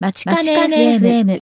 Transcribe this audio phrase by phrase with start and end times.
[0.00, 1.40] まちかね FM。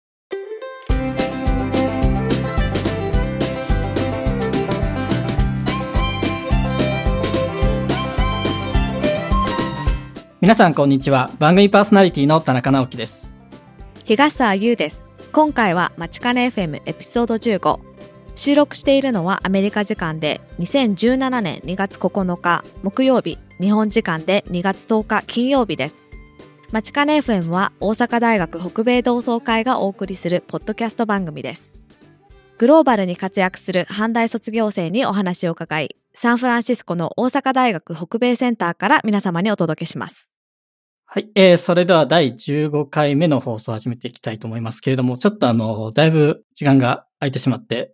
[10.43, 11.31] 皆さんこんにちは。
[11.39, 13.33] 番組パーソナリティの田中直樹です。
[14.05, 15.07] 東沢優です。
[15.33, 17.81] 今回はまちかね FM エピソード15
[18.35, 26.02] 収録しているのはアメリカ時間で2017年2月9日木曜日日本時間で2月10日金曜日です
[26.73, 31.71] まちかね FM は大阪大学北米同窓会がお送りするポッドキャスト番組です
[32.57, 40.33] グローバルに活躍する阪大卒業生にお話を伺いサンフランシスコの大阪大学北米センターから皆様にお届けします
[41.05, 47.93] はい、えー、それでは第15回目の放送を始めていきたいと思いますけれども、ちょっとあの、だいぶ時間が空いてしまって。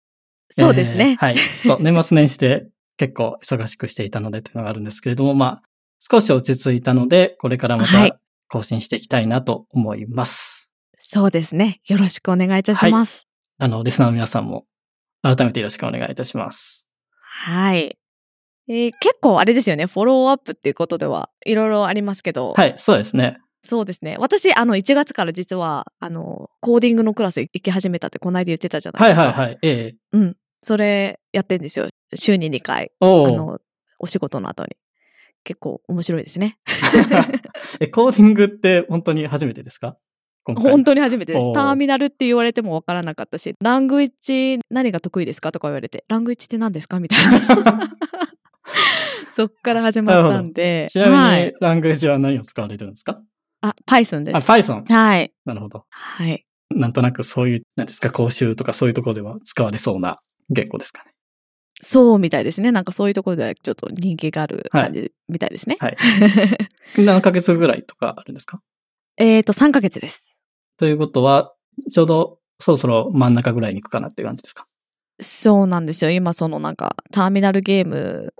[0.50, 1.36] そうですねえーはい。
[1.36, 5.62] ちょっと年末年始で 結構忙しくしていたのでというのがあるんですけれども、まあ、
[5.98, 10.70] 少し落ち着いたので、これからまはいた更新していきたいなと思います。
[11.01, 13.27] そうですねよろしくお願いいたします
[13.59, 14.67] あの、リスナーの皆さんも
[15.22, 16.89] 改めてよろしくお願いいたします。
[17.20, 17.98] はい。
[18.69, 23.39] えー結構あれですよね、フォローアップっていうことではいろいろありますけど、はい、そうですね。
[23.62, 24.17] そうですね。
[24.20, 29.41] 私、あの、1月から実は、あの、コーディングのクラス行き始めたってこの間言ってたじゃないはいですか。
[29.41, 29.59] はいはい。
[29.62, 30.37] ええうん。
[30.62, 31.89] それやってんですよ。
[32.15, 32.92] 週に2回。
[33.00, 33.59] あおーの、
[33.98, 34.77] お仕事の後に。
[35.48, 36.58] 結構面白いですね。
[37.80, 39.96] え、コーディングって本当に初めてですか？
[40.44, 41.54] 本当に初めてです。
[41.54, 45.52] ターミナルって言われてもわからなかったし、ラングイッチ何が得意ですか？
[45.52, 47.00] とか言われて、ラングイッチって何ですか？
[47.00, 47.41] みたいな。
[49.34, 50.86] そっから始まったんで。
[50.91, 51.54] ちなみに、はい。
[51.60, 53.16] ラングエージは何を使われてるんですか？
[53.62, 54.46] あ、Python であ、す。
[54.46, 54.84] Python。
[54.92, 55.32] はい。
[55.46, 55.84] なるほど。
[55.88, 56.44] はい。
[56.70, 60.19] なんとなくそういう、なんですか、講習とかそういうところでは使われそうな
[60.50, 61.12] 言語ですかね。
[61.83, 62.73] そうみたいですね。
[62.73, 65.77] なんかそういうところではちょっと人気がある感じみたいですね。
[65.81, 65.97] はい。
[66.98, 68.61] 何ヶ月ぐらいとかあるんですか？
[69.17, 70.25] えっと、3ヶ月です。
[70.79, 71.53] ということは、
[71.93, 74.67] ちょうどそろそろ真ん中ぐらいに行くかなっていう感じですか？
[75.21, 76.11] そうなんですよ。
[76.11, 78.33] 今そのなんかターミナルゲーム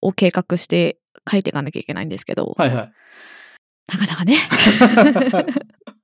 [0.00, 0.98] を計画して
[1.30, 2.92] 書いていかなきゃいけないんですけど、はいはい。
[3.92, 4.36] なかなかね、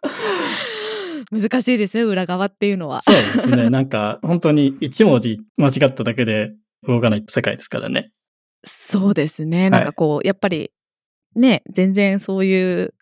[1.33, 3.01] 難しいですよ、裏側っていうのは。
[3.03, 3.71] そうですね。
[3.71, 6.53] なんか、本当に一文字間違っただけで
[6.87, 8.11] 動かない世界ですからね。
[8.65, 9.71] そうですね。
[9.71, 10.71] なんかこう、やっぱり
[11.35, 12.95] ね、全然そういう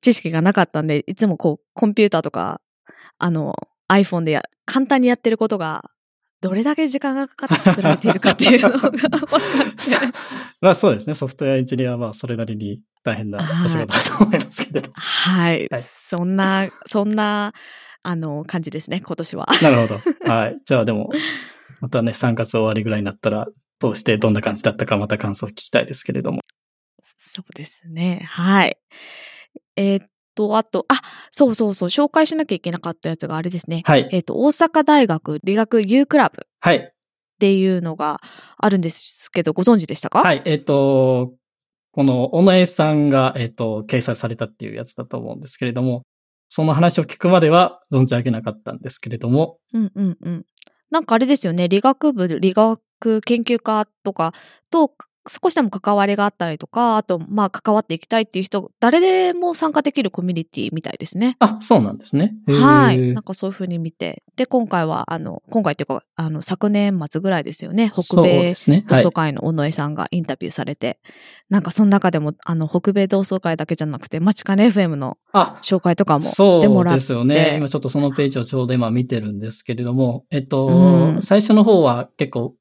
[0.00, 2.60] 知識がなかったんで、いつもこう、コンピューターとか、
[3.18, 3.54] あの、
[3.88, 5.90] iPhone でや簡単にやってることが、
[6.42, 8.90] どれだけ時間がかかって作られているかっていうのが。
[10.60, 11.14] まあそうですね。
[11.14, 14.90] ソフトウェアエンジニアはまあそれなりに大変なお仕事だと思いますけれど。
[14.94, 17.52] はい、はいそんな、そんな、
[18.02, 19.48] あの、感じですね、今年は。
[19.62, 20.30] なるほど。
[20.30, 20.58] はい。
[20.64, 21.10] じゃあでも、
[21.80, 23.46] またね、3月終わりぐらいになったら、
[23.78, 26.40] 通してどんな感じだったかまた感想を聞きたいですけれども。
[27.18, 28.24] そうですね。
[28.26, 28.78] はい。
[29.76, 31.00] えーっと、あと、あ、
[31.30, 33.82] そうそうそう、紹介しなきゃいけなかったやつがあれですね。
[33.84, 34.08] はい。
[34.12, 36.92] えーっと、大阪大学理学 U クラブっはい。
[37.38, 38.20] ていうのが
[38.56, 40.20] あるんですけど、ご存知でしたか？
[40.20, 40.42] はい。
[40.46, 41.34] えっ、と、
[41.92, 46.02] この、小野江さんが、えっ、と、掲載されたっていうやつだと思うんですけれども、
[46.48, 50.44] その話を聞くまでは存じ上げなかったんですけれども、うんうんうん。
[50.90, 52.80] なんかあれですよね、理学部、理学
[53.22, 54.32] 研究科とか
[54.70, 54.92] と
[55.28, 61.36] 少しでも関わりがあったりとか、あと、まあ、関わっていきたいっていう人、誰でも参加できるコミュニティみたいですね。
[61.40, 62.34] あ、そうなんですね。
[62.48, 62.98] はい。
[63.14, 64.22] なんかそういうふうに見て。
[64.36, 67.90] で、今回は、あの、今回っていうか、あの、昨年末ぐらいですよね。
[67.92, 68.54] 北そう米
[68.86, 69.12] 同窓。
[69.12, 71.00] 会の尾上さんがインタビューされて、
[71.48, 76.98] なんかその中でも、あの、北米同窓会だけじゃなくて、マチカネ FM のあ、紹介とかもそうしてもらって。
[76.98, 77.56] ですよね。
[77.58, 82.54] 今ちょっとそのページをちょうど今見てるんですけれども、えっと、うん最初の方は結構、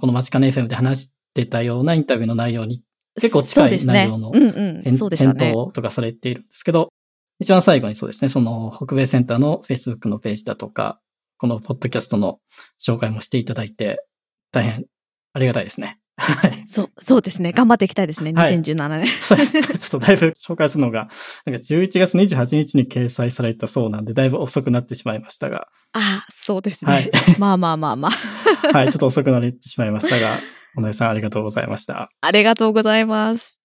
[0.00, 1.14] このマチカネ FM で話して
[1.46, 2.82] たようなインタビューの内容に
[3.20, 4.32] 結構近い内容の。
[4.32, 5.52] 返そうでしたね返。
[5.52, 6.92] 答とかされているんですけど、
[7.40, 11.00] 一番最後にそうですね、その北米センターの Facebook のページだとか、
[11.36, 12.38] このポッドキャストの
[12.80, 14.04] 紹介もしていただいて、
[14.52, 14.86] 大変
[15.32, 15.98] ありがたいですね。
[16.16, 16.62] はい。
[16.66, 17.52] そう、そうですね。
[17.52, 18.32] 頑張っていきたいですね。
[18.32, 19.06] はい2017年。
[19.20, 19.62] そうですね。
[19.66, 21.08] ちょっとだいぶ紹介するのが、
[21.44, 26.92] なんか11月28日に掲載されたそうなんで、だいぶ遅くなってしまいましたが、ああ、そうですね。
[26.92, 28.72] はい まあまあまあまあ。
[28.72, 30.38] はい、ちょっと遅くなってしまいましたが、
[30.74, 32.10] 小野井さんありがとうございました。
[32.20, 33.62] ありがとうございます。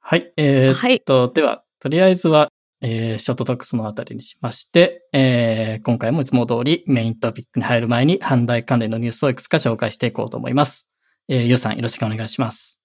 [0.00, 1.00] はい、えーっはい。
[1.00, 2.48] と、では、とりあえずは、
[2.82, 10.88] えーショートトークスのあたりにしまして、えー今回もいつも通りメイントピックに入る前に、阪大関連のニュースをいくつか紹介していこうと思います。
[11.28, 12.83] えーゆうさんよろしくお願いします。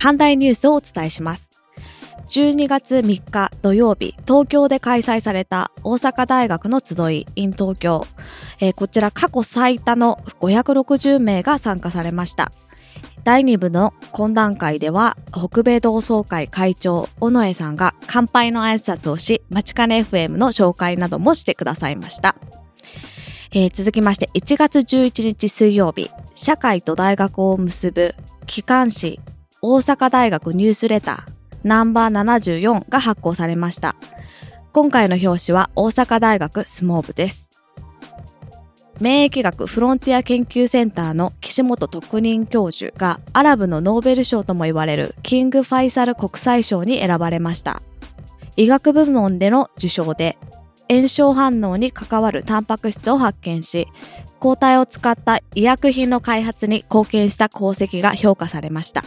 [0.00, 1.50] 阪大ニュースをお伝えします。
[2.30, 8.06] 12月3日土曜日、東京で開催された大阪大学の集い in 東京。
[8.60, 12.50] えーこちら過去最多の560名が参加されました。
[13.24, 22.36] 第2部の懇談会では、北米同窓会会長、尾上さんが乾杯の挨拶をし、まちかね FM の紹介などもしてくださいました。
[23.52, 28.14] えー続きまして、1月11日水曜日、社会と大学を結ぶ
[28.46, 29.20] 機関誌、
[29.62, 31.32] 大阪大学ニュースレター、
[31.64, 33.94] ナンバー74が発行されました。
[34.72, 37.50] 今回の表紙は大阪大学相撲部です。
[39.00, 47.82] 免疫学フロンティア研究センターの岸本特任教授がアラブのノーベル賞とも言われるキング・ファイサル国際賞に選ばれました。
[48.56, 50.38] 医学部門での受賞で
[50.88, 53.88] 炎症反応に関わるタンパク質を発見し
[54.38, 59.04] 抗体を使った医薬品の開発に貢献した功績が評価されました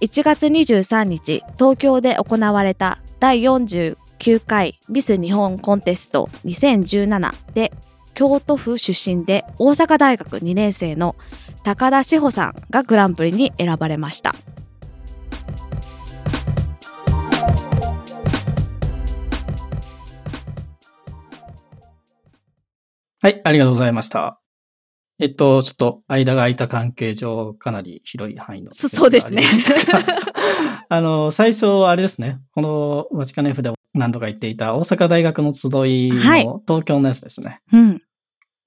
[0.00, 7.70] 1月23日東京で行われた第49回ミス日本コンテスト2017で
[8.14, 11.16] 京都府出身で大阪大学2年生の
[11.64, 14.34] 高田志保さんがグランプリに選ばれました
[23.22, 24.40] はい、ありがとうございました。
[25.20, 28.70] えっと、ちょっと間が空いた関係上、かなり広い範囲の。
[28.72, 29.42] そそうですね
[30.88, 32.38] あの、最初はあれですね。
[32.54, 37.60] このワチカネフで何度か言っていた大阪大学の集いはいの東京のやつですね。
[37.72, 38.02] うん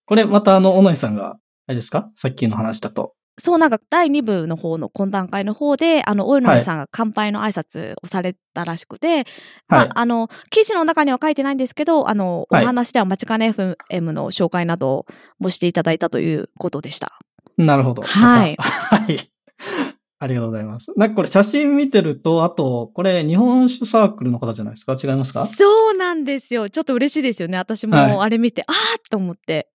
[0.06, 2.12] これまたあの、小野井さんが、あれですか？
[2.16, 3.14] さっきの話だと。
[3.40, 9.26] そうなんか第2部の方の懇談会の方であの大野さんが乾杯の挨拶をされたらしくて、
[9.68, 13.76] まはいあ、あの記事の中には書いてないんですけどあの、はいお話ではまちかね FM
[14.12, 15.06] の紹介など
[15.40, 17.14] もしていただいたということでした。
[17.58, 18.04] なるほど。
[18.04, 19.18] はい はい。
[20.20, 20.94] ありがとうございます。
[20.96, 24.96] なんかこれ写真見てると、あと、これ日本酒サークルの方じゃないですか？
[25.02, 25.46] 違いますか？
[25.48, 29.68] そうなんですよちょっと嬉しいですよね私はいもあれ見て、あーっと思って。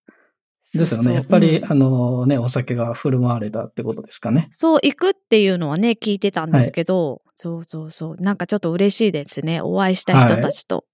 [0.73, 1.15] ですよね。
[1.15, 4.49] やっぱり、うんあのね、お酒が振る舞われたってことですかね。
[4.51, 10.85] そう行くっていうのはね聞いてたんですけど、そうそうそうなんかちょっと嬉しいですねお会いした人たちと。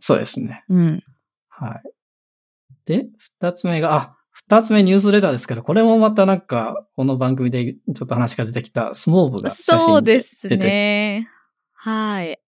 [0.00, 0.64] そうですね。
[0.68, 1.02] うん
[1.48, 1.82] はい。
[2.84, 11.28] で、二つ目が、あ、二つ目ニュースレターですけど、これもまたなんか、この番組でちょっと話が出てきたスモーブが写真そうですね。
[11.72, 12.38] はい。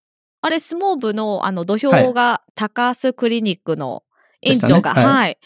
[0.40, 4.02] あれ、相撲部のあの土俵が高須クリニックの
[4.42, 5.38] 院長が、はいはい。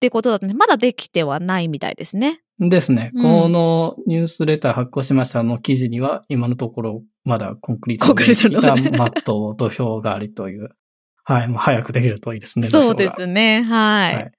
[0.00, 0.54] っていうことだったね。
[0.54, 2.40] まだできてはないみたいですね。
[2.58, 3.10] ですね。
[3.14, 10.70] うんこのニュースレター発行しましたの記事には、今のところまだコンクリートでできたマット、土俵がありという。
[11.24, 11.48] はい。
[11.48, 12.68] もう早くできるといいですね。
[12.68, 13.62] そうですね。
[13.62, 14.14] はい。
[14.14, 14.32] はい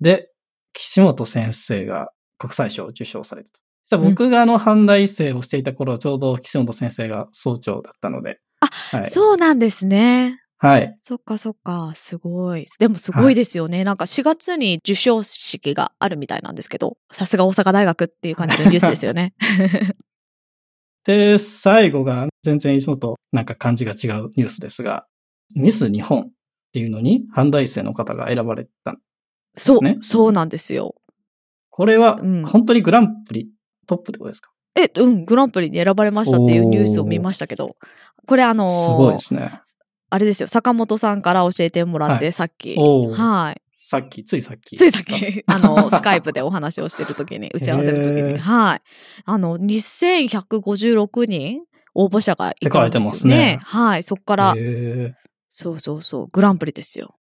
[0.00, 0.30] で、
[0.72, 3.60] 岸本先生が国際賞を受賞されたと。
[3.86, 8.40] 実は僕があの、阪大生をしていた頃、ちょうど岸本先生が総長だったので。
[8.60, 8.66] あ
[8.96, 9.10] はい。
[9.10, 10.39] そうなんですね。
[10.62, 10.94] はい。
[11.00, 11.94] そっかそっか。
[11.96, 12.66] すごい。
[12.78, 13.82] でもすごいですよね。
[13.82, 19.32] なんか4月に授賞式があるみたいなんですけど、さすが大阪大学っていう感じのニュースですよね。
[21.06, 25.06] で、最後が全然いつもとなんか感じが違うニュースですが、
[25.56, 26.30] ミス日本っ
[26.74, 28.96] ていうのに阪大生の方が選ばれた。
[29.56, 30.94] そう、ですねそうなんですよ。
[31.70, 33.50] これはうん本当にグランプリ
[33.86, 37.76] トップってことですか、え、うん、グランプリに選ばれましたっていうニュースを見ましたけど、
[38.26, 39.50] これあのーすごいですね。
[40.10, 42.76] あれですよ、坂本さんから教えてもらって、はいさっき。
[42.76, 43.62] はい。
[43.82, 45.04] さっき、ついさっきついさっ。
[45.04, 48.82] き、 あの、スカイプでお話をしてるときに、打ち合わせのときに、はい。
[49.24, 51.62] あの、2156人
[51.94, 53.60] 応募者がいたんって書いてでますすねね。
[53.62, 54.02] はい。
[54.02, 54.54] そこから、
[55.48, 57.16] そうそうそう、グランプリですよ。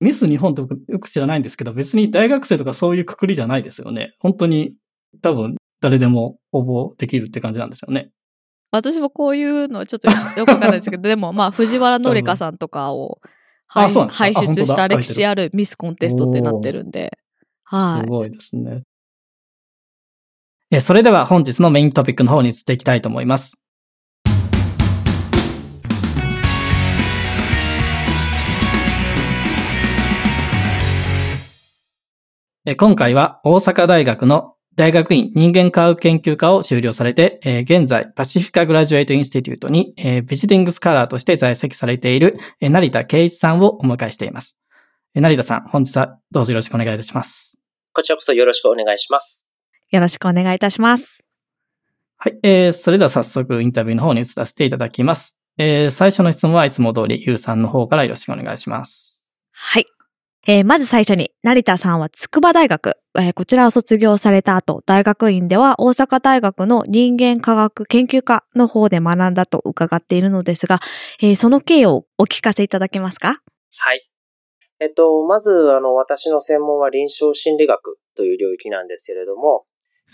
[0.00, 4.14] ミス日本って僕よく知らないんですけど、別に大学生とかそういうくくりじゃないですよね。
[4.18, 4.74] 本当に
[5.22, 8.10] 多分誰でも応募できるって感じなんですよね。
[8.70, 13.18] 私もこういうのはちょっとよくわかんないですけど、 でもまあ、藤原紀香さんとかを
[13.66, 17.16] 輩出した歴史あるミスコンテストってなってるんで、
[17.64, 18.00] はい。
[18.02, 18.82] すごいですね。
[20.70, 23.58] えそれでは本日のメイントピックの方に移っていきたいと思います。
[32.66, 44.56] え今回は大阪大学の大学院人間科学研究科を修了されて、えー現在パシフィカグラジュエイトインスティテュートに、えービジティングスカラーとして在籍されている、えー成田圭一さんをお迎えしています。
[45.16, 47.60] えー成田さん、本日はどうぞよろしくお願いいたします。
[47.92, 49.48] こちらこそよろしくお願いします。
[49.90, 51.24] よろしくお願いいたします。
[52.18, 52.38] はい。
[52.44, 55.40] えー、それでは早速インタビューの方に移らせていただきます。
[55.58, 59.24] えー、最初の質問はいつも通り、ゆうさんの方からよろしくお願いします。
[59.50, 59.86] はい。
[60.50, 70.80] えーまず最初に、成田さんは筑波大学、えーこちらを卒業された後、大学院では大阪大学の人間科学研究科の方で学んだと伺っているのですが、
[71.20, 73.42] えーその経緯をお聞かせいただけますか？
[73.76, 74.08] はい。
[74.80, 79.66] えっと、まず、あの、私の専門は臨床心理学という領域なんですけれども、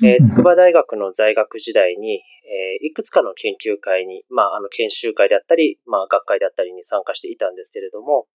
[0.02, 8.26] えー筑波大学の在学時代に、えーいくつかの研究会に、まあ、あの、研修会であったり、まあ、学会であったりに参加していたんですけれども、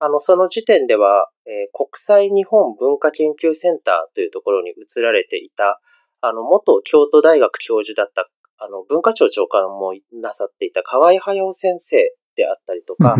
[0.00, 5.80] あの、その時点では、えー国際日本文化研究センターというところに移られていた、
[6.20, 8.28] あの、元京都大学教授だった、
[8.58, 11.96] あの、文化庁長官もなさっていた河合駿先生
[12.36, 13.16] であったりとか、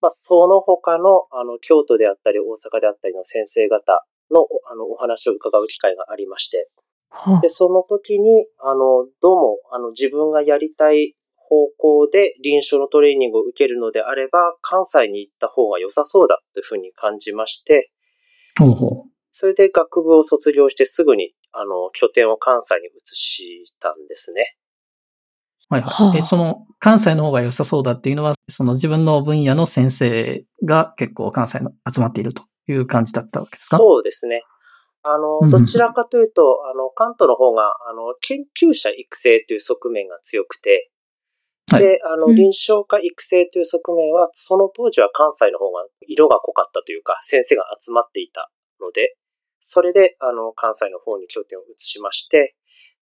[0.00, 6.68] まあ、その他の、あの、京都であったり、大阪であったりの先生方の、あの、お話を伺う機会がありまして、
[7.40, 11.14] で、その時に、あの、どうも、あの、自分がやりたい
[11.48, 17.90] 方向で臨床のトレーニングを受けるのであれば、関西に行った方が良さそうだというふうに感じまして、
[18.58, 24.56] ほうほそれで学部を卒業してすぐに、あの、拠点を関西に移したんですね。
[25.70, 25.74] う。
[25.74, 25.88] はいは。
[25.88, 33.78] はいあえ、その、関西の方が良さそうだっていうのは、その自分の分野の先生が結構関西の集まっているという感じだったわけですか？
[33.78, 34.42] そうですね。
[35.02, 40.90] あの、どちらかというと、あの、関東の方が、あの、研究者育成という側面が強くて、
[41.70, 49.16] はいで、あの、うん臨床家育成という側面は、その当時は関西の方が色が濃かったというか、先生が集まっていたので、
[49.60, 52.54] それで、あの、関西の方に拠点を移しまして、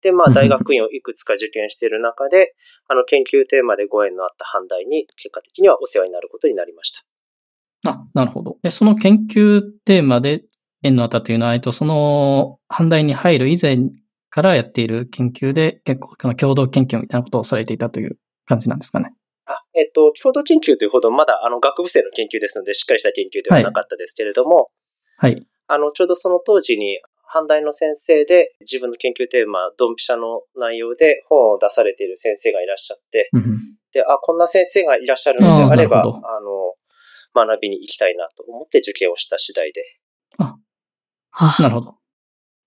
[0.03, 2.55] で、まあ、大学院をいくつか受験している中で、
[2.89, 7.91] あの、研究テーマでご縁のあった阪大に、結果的にはお世話になることになりました。
[7.91, 8.59] あ、なるほど。
[8.63, 10.45] え、その研究テーマで
[10.83, 13.79] 縁のあったというのは、えっと、その、阪大に入る以前
[14.31, 19.15] からやっている研究で、結構、この共同研究みたいなことをされていたという感じなんですかね。
[19.47, 24.71] あえっと、共同研究というほど、まだあの学部生の研究ですので、しっかりした研究ではなかったですけれども、
[25.19, 25.47] はい。
[25.67, 27.01] あの、ちょうどその当時に、
[27.35, 36.75] 阪大の先生で自分の研究テーマ、ドンピシャの内容で本を出されている先生がいらっしゃって、うんうんで、あ、こんな先生がいらっしゃるのであれば、あの、
[37.35, 39.83] 学びに行きたいなと思って受験をした次第で。
[41.31, 41.95] はなるほど。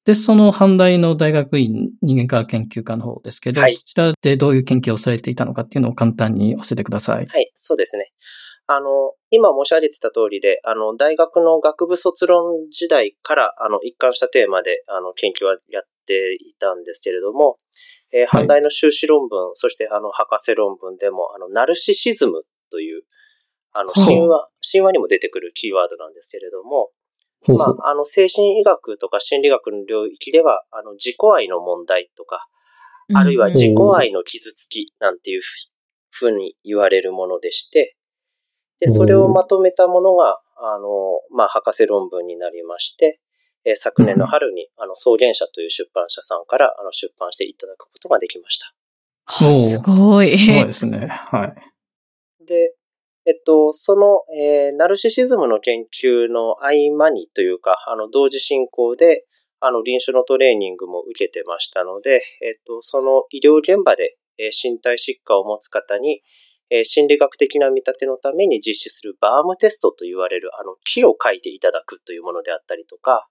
[0.08, 7.26] で、その阪大の大学院人間科学研究科の方ですけど、はいそちらでどういう研究をされていたのかっていうのを簡単に教えてください。
[7.28, 8.14] はい、そうですね。
[8.68, 17.58] あの、今申し上げてた通りで、あの、大学の学部卒論時代から、あの、一貫したテーマで、あの、研究はやっていたんですけれども、
[18.14, 23.04] えーはい阪大の修士論文、そしてあの、博士論文でも、あの、ナルシシズムという、
[23.74, 26.92] あの、神話、神話にも出てくるキーワードなんですけれども、
[27.48, 32.48] まあ、あの、精神医学とか心理学の領域では、あの、自己愛の問題とか、
[33.14, 35.42] あるいはうん自己愛の傷つきなんていう
[36.10, 37.96] ふうに言われるものでして、
[38.80, 43.20] で、それをまとめたものが、あの、まあ、博士論文になりまして、
[43.66, 48.74] えー昨年の春に、あの、草原社という出版社さんから、あの、出版していただくことができました。
[49.26, 50.28] はすごい。
[50.28, 51.08] すごい ですね。
[51.08, 52.46] はい。
[52.46, 52.76] で、
[53.28, 59.26] えっと、その、えーナルシシズムの研究の合間にというか、あの、同時進行で、
[59.60, 66.22] あの、臨床のトレーニングも受けてましたので、えっと、その医療現場で、えー身体疾患を持つ方に、
[66.70, 73.28] えー心理学的な見立てのために実施するバームテストと言われる、あの、木を描いていただくというものであったりとか、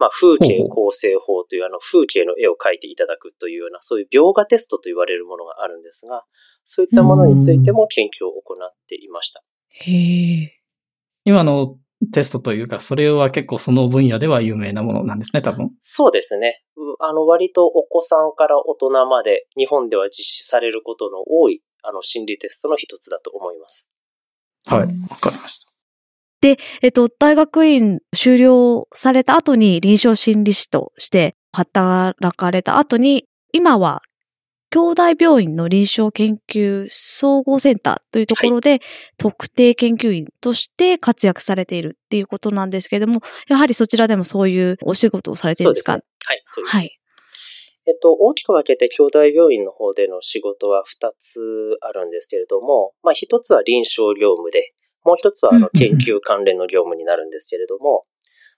[0.00, 6.24] まあ、風景構成法というあの風景の絵を描いていただくというような、そういう描画テストと言われるものがあるんですが、
[6.70, 9.42] そういったものについても研究を行っていました。
[9.70, 10.52] へえ。
[11.24, 11.78] 今の
[12.12, 15.70] テストというか、それは結構その分野では有名なものなんですね、多分。
[15.80, 16.62] そうですね。
[16.76, 23.90] うんあの、割とお子さんから大人まで日本では実施されることの多い、あの、心理テストの一つだと思います。
[24.66, 24.78] はい。
[24.80, 25.72] わうんかりました。
[26.42, 34.02] えっと、大学院修了された後に臨床心理士として働かれた後に、今は
[34.70, 38.80] 兄弟病院の臨床研究総合センターというところで、
[39.16, 45.96] 特定研究員として活躍されているっていうことなんですけれども、やはりそちらでもそういうお仕事をされているんですか？
[45.96, 46.02] ね。
[46.26, 46.76] はい、そうです。
[46.76, 46.98] はい。
[47.86, 58.04] えっと、大きく分けて兄弟病院の方での仕事は2つあるんですけれども、まあ1つは臨床業務で、もう1つはあの研究関連の業務になるんですけれども、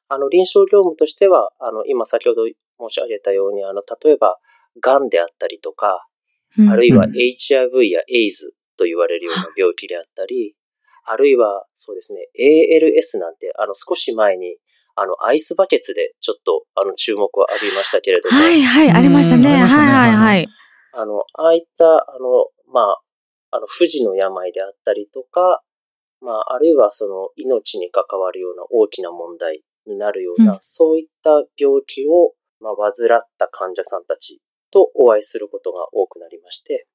[0.08, 2.54] あの臨床業務としては、あの今先ほど申
[2.90, 4.38] し上げたように、あの例えば、
[4.82, 6.06] 癌であったりとか、
[6.68, 7.12] あるいはうん。
[7.12, 10.56] HIV や AIDS と言われるような病気であったり、
[11.06, 11.16] あ。
[11.16, 14.56] るいはそうですね、ALS なんて、あの少し前に、
[14.96, 19.48] あのアイスバケツでちょっとあの注目を浴びましたけれども、はいはい、ありましたね。
[19.48, 20.10] うんありましたねはい。
[20.10, 20.48] はいはい。
[20.92, 23.00] あの、ああいった、あの、まあ、
[23.52, 25.62] あの、不治の病であったりとか、
[26.20, 30.58] まあ、あるいはその命に関わるような大きな問題になるような、うん。
[30.60, 36.86] そういった病気を、まあ、患った患者さんたちとお会いすることが多くなりまして、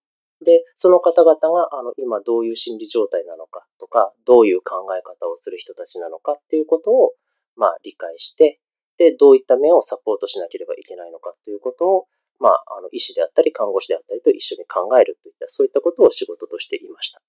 [0.44, 7.14] で、その方々が、あの、今どういう心理状態なのかとか、どういう考え方をする人たちなのかっていうことを、
[7.56, 8.60] まあ、理解して、
[8.98, 12.08] で、どういった面をサポートしなければいけないのかということを、
[12.40, 17.22] まあ、あの、医師であったり、看護師であったりと一緒に考えるといった、そういったことを仕事としていました。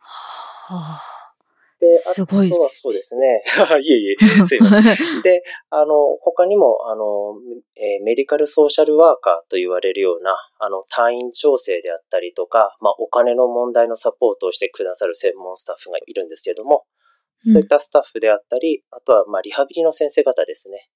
[0.00, 1.27] は
[1.80, 3.42] で、すごいあとはそうですね。
[3.80, 4.16] いえいえ、
[4.46, 4.96] すいません。
[5.22, 7.36] で、あの、他にも、あの、
[7.76, 16.86] えーメディカルソーシャルワーカーと言われるような、あの、退院調整であったりとか、まあ、お金の問題のサポートをしてくださる専門スタッフがいるんですけれども、
[17.44, 20.88] そういったスタッフであったり、あとは、まあ、リハビリの先生方ですね。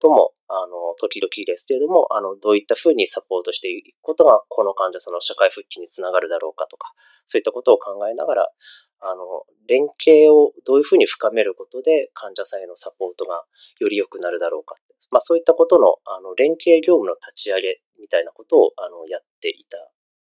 [0.00, 6.92] とも、あの、時々ですけれども、あの、どういったふうにサポートしていくことが、この患者さんの社会復帰につながるだろうかとか、
[7.26, 8.50] そういったことを考えながら、
[9.00, 13.44] あの、連携をどういうふうに深めることで患者さんへのサポートが
[13.78, 14.76] より良くなるだろうか。
[15.10, 19.78] まあそういったことの、あの、連携業務の立ち上げみたいなことを、あの、やっていた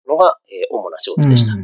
[0.07, 1.55] のが、えー主な仕事でした。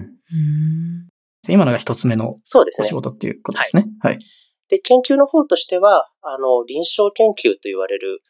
[1.48, 2.94] 今のが一つ目のそうですねお仕。
[2.94, 3.86] 事っていうことですね。
[4.00, 4.18] はい。
[4.68, 8.22] で、研究の方としては、あの、臨床研究と言われる、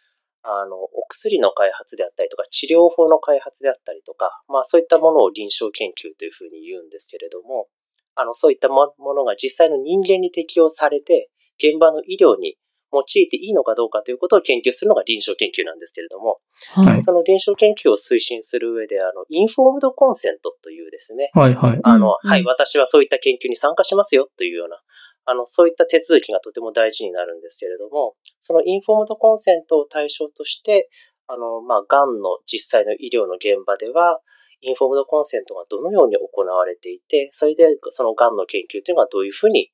[0.42, 7.68] あの、お薬の開発であったりとか、治療法の開発であったりとか、まあそういったものを臨床研究というふうに言うんですけれども、
[8.14, 12.56] あの、そういったもものが実際の人間に適用されて、現場の医療に
[12.92, 16.38] 用いていいのかどうかということを研究するのが臨床研究なんですけれども、
[16.72, 17.02] はい。
[17.02, 21.80] その臨床研究を推進する上で、あの、インフォームドコンセントというですね、はいはい。
[21.82, 22.30] あの、うん。
[22.30, 24.78] はい、私はそういった研究に参加しますよというような、
[25.26, 30.88] あの、そういった手続きがとても大事になるんですけれども、そのインフォームドコンセントを対象として、
[31.26, 34.20] あの、まあ、癌の実際の医療の現場では、
[34.60, 39.70] インフォームドコンセントがどのように行われていて、それでその癌の研究というのがどういうふうに、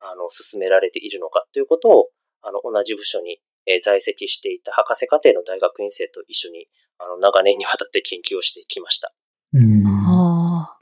[0.00, 2.08] あの、進められているのかということを、
[2.42, 6.68] あの、同じ部署に、えー在籍していた博士課程の大学院生と一緒に、
[6.98, 9.12] あの、長年にわたって研究をしてきました。
[9.52, 10.78] うんはあ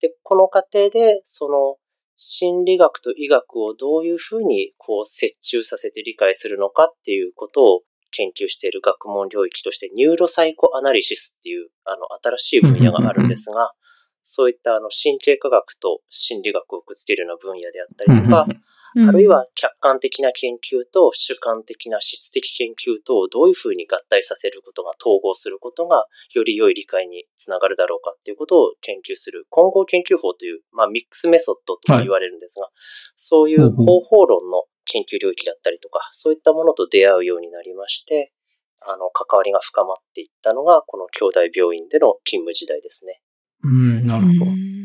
[0.00, 1.76] で、この過程で、その、
[2.16, 7.82] 心理学と医学をどういうふうに、こう、折衷させて理解するのかっていうことを
[8.14, 13.72] 研究している学問領域として、 neuropsychoanalysis っていう、あの、新しい分野があるんですが、
[14.22, 18.46] そういった、あの、神経科学と心理学をくっつけるような分野であったりとか、
[18.96, 32.68] あるいは客観的な研究と主観的な質的研究とをどういうふうに合体させることが統合することがより良い理解につながるだろうかっていうことを研究する混合研究法という、まあ mixed method と言われるんですが、
[33.16, 33.74] そういう。
[33.74, 38.32] 方法論の研究領域だったりとか、そういったものと出会うようになりまして、
[38.86, 43.20] あの、関わりが深まっていったのが、この京大病院での勤務時代ですね。
[43.62, 44.50] うん、なるほど。
[44.50, 44.84] うん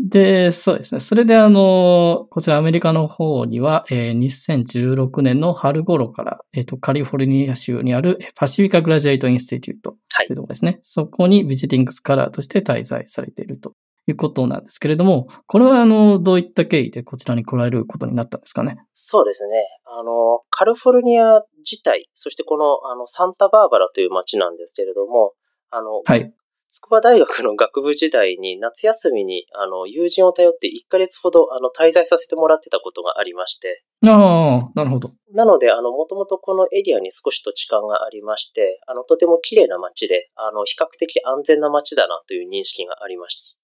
[0.00, 1.00] で、そうですね。
[1.00, 10.78] それであの、こちらアメリカの方には、えー2016年の春頃から、えっ、と、カリフォルニア州にある Pacifica Graduate Institute はいというところですね。
[10.82, 13.72] そこに visiting scholar として滞在されていると
[14.10, 18.78] いうことなんですけれども、これはあの、どういった経緯でこちらに来られることになったんですかね？
[18.92, 19.66] そうですね。
[19.84, 25.32] あの、カリフォルニア自体、そしてこの、あの、サンタバーバラという街なんですけれども、
[25.70, 26.32] あの、はい。
[26.70, 35.10] 筑波大学の学部時代に夏休みに、あの、友人を頼って1ヶ月ほど、あの、滞在させてもらってたことがありまして、ああ、なるほど。
[35.32, 43.62] なので、あの、もともとこのエリアに少し土地勘がありまして、あの、とても綺麗な街で、あの、比較的安全な街だなという認識がありまして、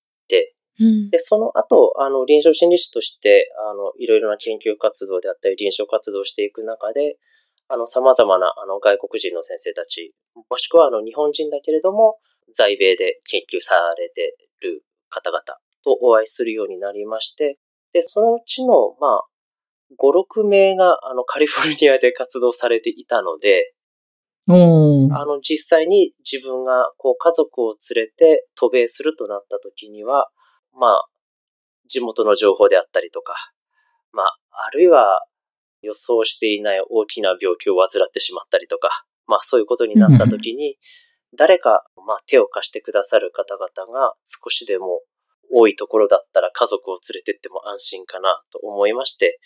[0.80, 1.10] うん。
[1.10, 7.16] で、その後、あの、臨床心理士として、あの、いろいろな研究活動であったり、臨床活動をしていく中で、
[7.68, 10.12] あの、様々な、あの、外国人の先生たち、
[10.50, 12.18] もしくは、あの、日本人だけれども、
[12.54, 15.42] 在米で研究されている方々
[15.84, 17.58] とお会いするようになりまして、
[17.92, 19.24] で、そのうちの、まあ、
[19.98, 20.10] 5、
[20.42, 23.73] 6名が、あの、カリフォルニアで活動されていたので、
[25.12, 30.28] あの、実際に自分が、こう、家族を連れて渡米するとなった時には、
[30.78, 31.08] まあ、
[31.86, 33.34] 地元の情報であったりとか、
[34.12, 35.20] まあ、あるいは
[35.84, 40.76] 予想していない大きな病気を患ってしまったりとか、まあそういうことになった時に、
[41.36, 45.02] 誰か、まあ手を貸してくださる方々が少しでも
[45.52, 49.38] 多いところだったら家族を連れてっても安心かなと思いまして、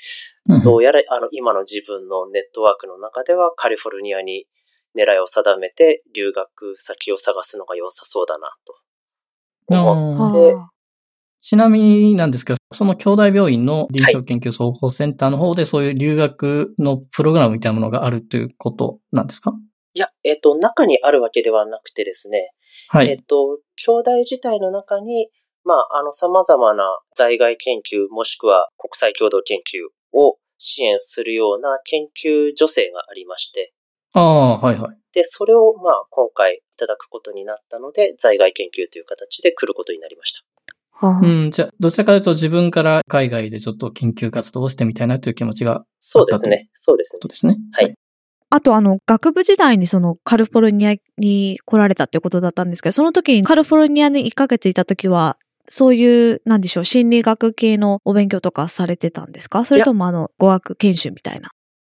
[0.48, 0.62] うん。
[0.62, 4.46] どうやらあの今の自分のネットワークの中ではカリフォルニアに
[4.96, 8.74] 狙いを定めて留学先を探すのが良さそうだなと。
[9.80, 10.70] 思って、はあ
[11.40, 19.52] ちなみになんですけど、その兄弟病院の臨床研究総合センターの方でそういう留学のプログラムみたいなものがあるということなんですか？
[19.94, 22.50] いや、えっ、と、中にあるわけではなくてですね、
[22.88, 23.08] はい。
[23.08, 25.28] えっと、兄弟自体の中に、
[25.64, 33.72] まあ、あの、様々な在外研究もしくは国際共同研究を支援するような研究助成がありまして、
[34.18, 34.96] ああ、はいはい。
[35.12, 40.40] で、それを、まあ、今回いただくことになったので、在外研究という形で来ることになりました。
[41.06, 46.68] はあうん、じゃあ、どちらかというと自分から海外でちょっと研究活動をしてみたいなという気持ちが、そうですね。
[46.74, 47.28] そうですねそう。
[47.28, 47.56] ですね。
[47.72, 47.94] はい。
[48.50, 55.36] あと、あの、学部時代にそのカリフォルニアに来られたってことだったんですけど、その時にカリフォルニアに1ヶ月いた時は、
[55.68, 59.64] そういう、なんでしょう、心理学系のお勉強とかされてたんですか？
[59.66, 61.50] それともあの、語学研修みたいな？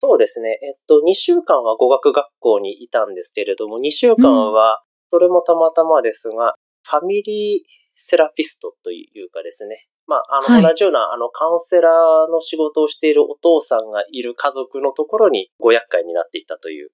[0.01, 0.59] そうですね。
[0.63, 9.87] えっと、2週間は語学学校にいたんですけれども、2週間は、それもたまたまですが、ファミリーセラピストというかですね。
[10.07, 16.89] まあ、あの、はい同じような、あの、カウンセラーの仕事をしているお父さんがいる家族のところにご厄介になっていたという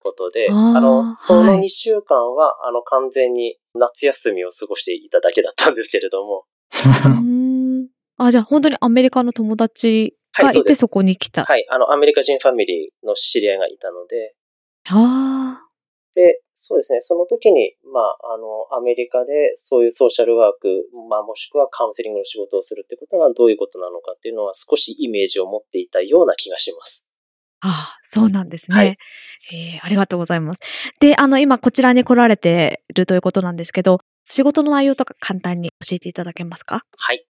[0.00, 6.44] ことで、あーあの、そのはい2週間は、あの、完全に夏休みを過ごしていただけだったんですけれども。
[8.16, 11.44] あ、じゃあ本当にアメリカの友達がはいてそこに来た。
[11.44, 14.34] はい、あの、アメリカ人ファミリーの知り合いがいたので、
[14.88, 15.68] ああ。
[16.14, 27.06] で、そうですね、その時に、まあ、あの、アメリカでそういうソーシャルワーク、まあ、もしくはカウンセリングの仕事をするってことがどういうことなのかっていうのは少しイメージを持っていたような気がします。
[27.60, 28.76] ああ、そうなんですね。
[28.76, 28.96] はい
[29.52, 30.60] えーありがとうございます。
[31.00, 36.82] で、あの、今こちらに来られてるということなんですけど、仕事の内容とか簡単に教えていただけますか？
[36.96, 37.24] はい。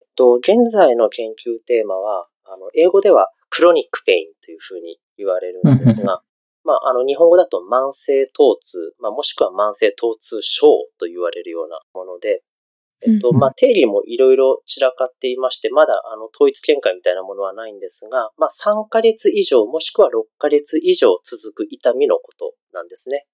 [0.00, 6.22] えっと、現在の研究テーマは、あの、英語ではクロニックペインというふうに言われるんですが、
[6.64, 10.66] まあ、あの、日本語だと慢性疼痛、まあ、もしくは慢性疼痛症
[10.98, 12.42] と言われるようなもので、
[13.04, 23.26] えっと、うんまあ、定義もいろいろ散らかっていまして、まだ、あの、統一見解みたいなものはないんですが、まあ、3ヶ月以上、もしくは6ヶ月以上続く痛みのことなんですね。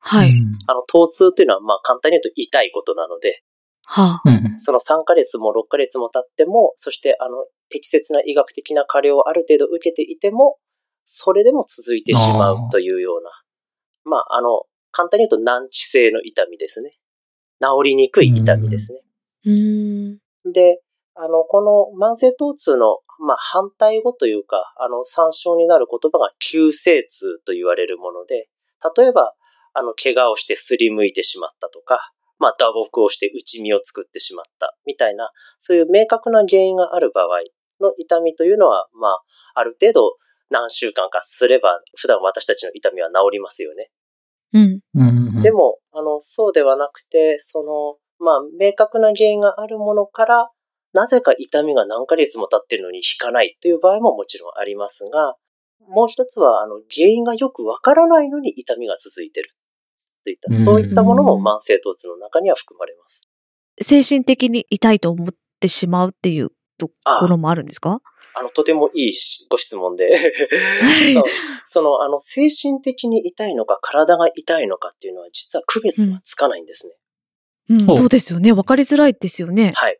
[0.00, 0.30] はい。
[0.30, 3.42] うんあの、疼痛っていうのは、まあ、簡単に言うと痛いことなので、
[3.86, 4.28] はあ。
[4.28, 10.56] うんその3ヶ月も6ヶ月も経っても、そしてあの、適切な医学的な加療をある程度受けていても、
[11.04, 13.30] それでも続いてしまうというような、
[14.04, 16.96] まあ、あの、簡単に言うと難治性の痛みですね。
[17.60, 19.00] 治りにくい痛みですね。
[20.52, 20.80] で、
[21.14, 28.48] あの、この慢性疼痛の、まあ、反対語というか、あの、参照になる言葉が急性痛と言われるもので、
[28.96, 29.32] 例えば、
[29.72, 37.40] あの、怪我をしてすりむいてしまったとか、まあ、打撲をして内身を作ってしまった、みたいな、そういう明確な原因がある場合
[37.80, 39.22] の痛みというのは、まあ、
[39.54, 40.16] ある程度
[40.50, 43.90] 何週間かすれば、普段私たちの痛みは治りますよね。
[44.52, 44.80] うん。
[44.94, 50.50] うんでも、あの、そうではなくて、その、まあ、明確な原因があるものから、
[50.92, 55.34] なぜか痛みが何ヶ月も経ってるのに引かないという場合ももちろんありますが、
[55.88, 59.50] もう一つは、あの、原因がよくわからないのに痛みが続いてる。
[60.26, 63.22] といった、うんそういったものも慢性疼痛の中には含まれます。
[63.80, 65.28] 精神的に痛いと思っ
[65.60, 68.00] てしまうっていうところもあるんですか？
[68.34, 70.18] あの、とてもいいしご質問で。
[71.14, 71.24] そう
[71.64, 76.94] その、あの、精神的に痛いのか、体が痛いのかっていうのは、実は区別がつかないんですね。
[77.70, 78.52] うん、ほうそうですよね。
[78.52, 79.72] わかりづらいですよね。
[79.76, 79.98] はい。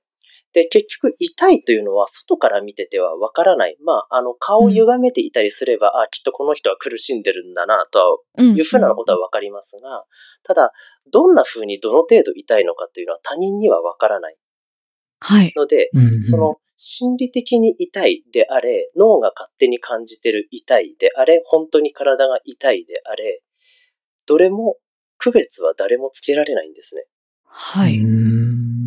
[0.56, 3.76] で、結局、痛いというのは、外から見ててはわからない。
[3.84, 10.06] まあ、あの、顔を歪めていたりすれば、あ、きっとこの人は苦しんでるんだな、というふうなことはわかりますが、
[10.44, 10.72] ただ、
[11.12, 14.38] どんな風にどの程度痛いのかというのは他人にはわからない
[15.20, 15.52] はい。
[15.56, 23.42] ので、うんその、心理的に痛いであれ、脳が勝手に感じてる痛いであれ、本当に体が痛いであれ、
[24.24, 24.78] どれも
[25.18, 27.04] 区別は誰もつけられないんですね。
[27.44, 27.98] はい。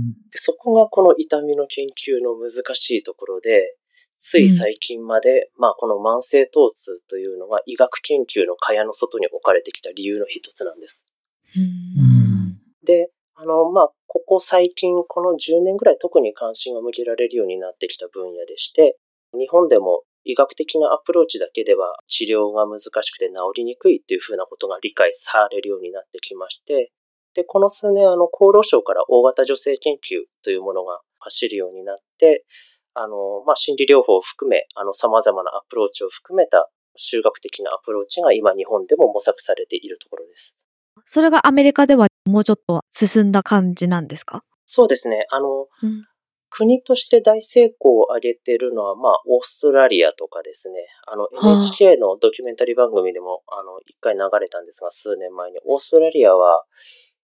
[0.10, 3.76] うんでそこがこの痛みの研究の難しいところで、
[4.19, 11.10] つい最近まで、まあこの慢性疼痛というのが医学研究の蚊帳の外に置かれてきた理由の一つなんです。
[11.56, 18.98] ううんんで、あの、まあ、ここ最近、この10年ぐらい特に関心が向けられるようになってきた分野でして、
[19.34, 26.91] 日本でも医学的なアプローチだけでは治療が難しくて治りにくいっていうふうなことが理解されるようになってきまして、
[27.36, 32.46] で、この数年、あの、厚労省から大型女性研究というものが走るようになって、
[32.96, 40.58] あの、まあ、心理療法を含め、あの、様々なアプローチを含めた修学的なアプローチが今日本でも模索されているところです。
[41.06, 44.44] それがアメリカではもうちょっと進んだ感じなんですか？
[44.65, 45.26] そうですね。
[45.30, 46.06] あの、うん。
[46.52, 50.88] 国として大成功を上げているのは、まあ、オーストラリアとかですね。
[51.08, 55.60] あの、はあ NHK のドキュメンタリー番組でも、あの、一回流れたんですが、数年前に。
[55.65, 56.63] オーストラリアは、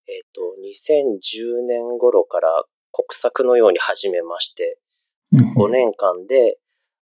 [0.08, 4.80] えっ、と、2010年頃から国策のように始めまして、
[5.34, 6.58] 5年間で、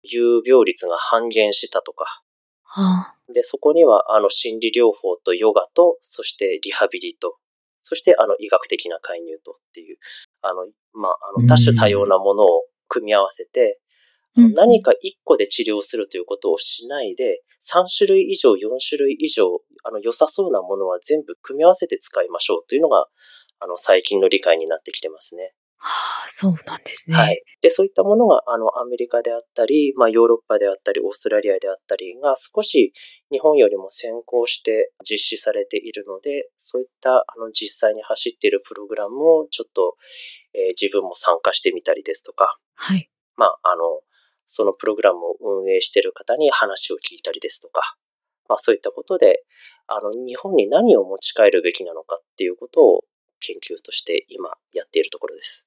[0.02, 2.22] 有病率が半減したとか。
[2.62, 3.32] はあ。
[3.32, 7.36] で、そこには、あの、心理療法とヨガと、そしてリハビリと、
[7.82, 9.98] そして、あの、医学的な介入とっていう、
[10.42, 13.80] あの、まあ、あの、多種多様なものを組み合わせて、
[14.36, 14.94] うん何か1
[15.24, 23.06] 個で治療するということをしないで、3種類以上、4種類以上、あの、良さそうなものは全部組み合わせて使いましょうというのが、
[23.60, 25.54] あの、最近の理解になってきてますね。
[25.78, 27.16] はあ、そうなんですね。
[27.16, 27.42] はい。
[27.62, 32.92] で、そういったものが、あの、アメリカであったり、まあ、ヨーロッパであったり、オーストラリアであったりが少し
[33.30, 39.96] 日本よりも先行して実施されているので、そういった、あの、実際に走っているプログラムをちょっと、
[40.54, 43.10] えー自分も参加してみたりですとか、はい。
[43.36, 44.00] まあ、あの、
[44.46, 47.96] そのプログラムを運営している方に話を聞いたりですとか、
[48.48, 49.44] まあ、そういったことで、
[49.88, 53.04] あの、日本に何を持ち帰るべきなのかっていうことを
[53.40, 55.66] 研究として今やっているところです。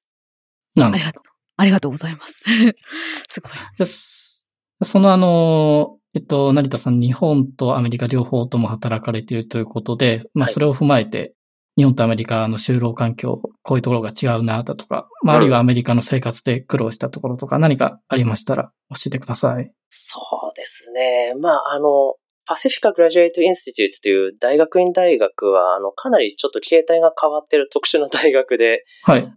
[0.74, 1.20] なるほど
[1.56, 1.92] ありがとう。
[1.92, 2.44] ございます。
[3.28, 3.86] すごい。
[3.86, 4.44] そ
[4.82, 11.34] そのあの、えっと、成田さん、日本とアメリカ両方とも働かれているということで、まあ、はいそれを踏まえて、
[11.80, 19.72] 日本とアメリカの就労環境、こういうところが違うな、だとか、まあ、あるいはアメリカの生活で苦労したところとか、何かありましたら教えてください。
[19.88, 20.20] そ
[20.52, 21.32] うですね。
[21.40, 29.32] まあ、あの、パシフィカ・グラジュエイト・インスティテュートという大学院大学は、あの、かなりちょっと形態が変わってる特殊な大学で、はい。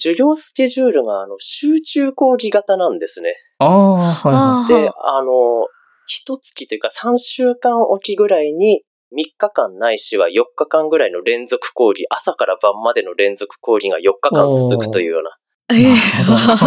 [0.00, 3.34] 授業スケジュールが、あの、集中講義型なんですね。
[3.58, 5.66] ああ、はいはあで、あの、
[6.06, 15.36] 一月というか3週間おきぐらいに3日間ないしは4日間ぐらいの連続講義、朝から晩までの連続講義が4日間続くというような。
[15.70, 15.96] ええ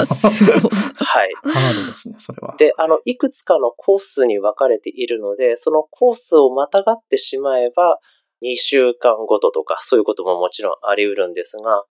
[0.06, 0.62] すごい。
[0.96, 1.32] はい。
[1.32, 1.50] い。
[1.50, 2.56] ハードですね、それは。
[2.58, 8.00] で、あの、いくつかのコースに分かれているので、そのコースをまたがってしまえば、
[8.44, 11.86] 2週間ごととか、そういうことももちろんあり得るんですが、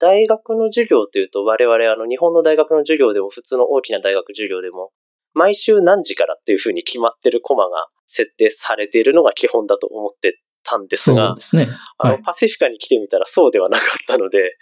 [0.00, 4.90] 大学の授業というと、我々、あの、日本の大学の授業でも、普通の大きな大学授業でも、
[5.34, 11.68] 毎週何時からっていうふうに決まってるコマが設定されているのが基本だと思ってたんですがそうで、すね。
[11.98, 12.22] あの、はい。
[12.22, 14.56] パシフィカに来てみたらそうではなかったので、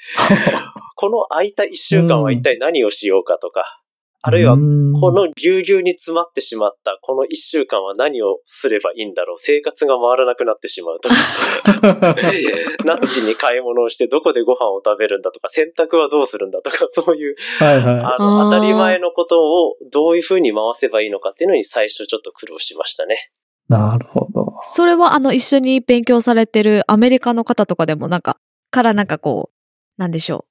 [0.97, 3.82] この空いた1週間は一体何をしようかとか、
[4.25, 4.61] あるいはこ
[5.11, 11.15] のぎゅうぎゅうに詰まってしまったこの一週間は何をすればいいんだろう生活が回らなくなってしまうとか、
[12.87, 17.85] 何時に買い物をしてどこでご飯を食べるんだとか、洗濯はどうするんだとか、そういう、はいはい。
[17.85, 23.31] あの、当たり前のことをどういうふうに回せばいいのかっていうのに最初ちょっと苦労しましたね。
[23.69, 24.55] なるほど。
[24.63, 28.37] それはあの一緒に勉強されてるアメリカの方とかでもなんか、
[28.71, 30.45] からなんかこう、なんでしょ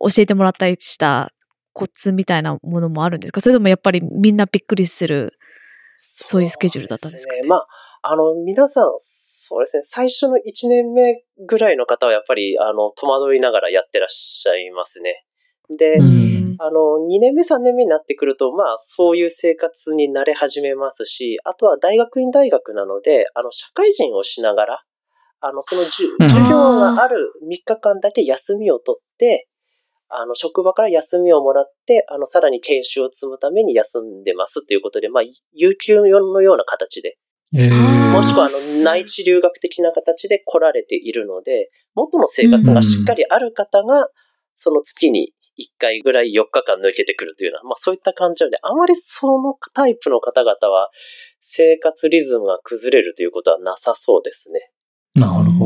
[0.00, 0.10] う。
[0.10, 1.32] 教えてもらったりした
[1.76, 3.42] コツみたいなものもあるんですか？
[3.42, 5.32] それともやっぱりみんなびっくりする。
[5.98, 7.34] そういうスケジュールだったんですか？
[7.34, 7.48] ねそうね。
[7.48, 7.66] まあ、
[8.02, 15.24] あの、皆さん、そうですね、最初の1年目ぐらいの方はやっぱり、あの、戸惑いながらやってらっしゃいますね。
[15.78, 24.82] で、うんあの、2年目、3年目になってくると、まあ、そういう生活に慣れ始めますし、あとは大学院大学なので、あの、社会人をしながら、
[25.40, 26.08] あの、その授
[26.48, 29.48] 業がある3日間だけ休みを取って、
[30.08, 37.16] あの、職場から休みをもらって、あの、さらに研修を積むために休んでますっていうことで、まあ、有給のような形で、
[37.54, 44.08] えーもしくは、あすの、内地留学的な形で来られているので、元の生活がしっかりある方が、
[44.56, 50.90] その月に1回ぐらい4日間抜けてくるというような、まあそういった感じなので、あまりそのタイプの方々は、
[51.40, 54.70] 生活リズムが崩れるということはなさそうですね。
[55.14, 55.65] なるほ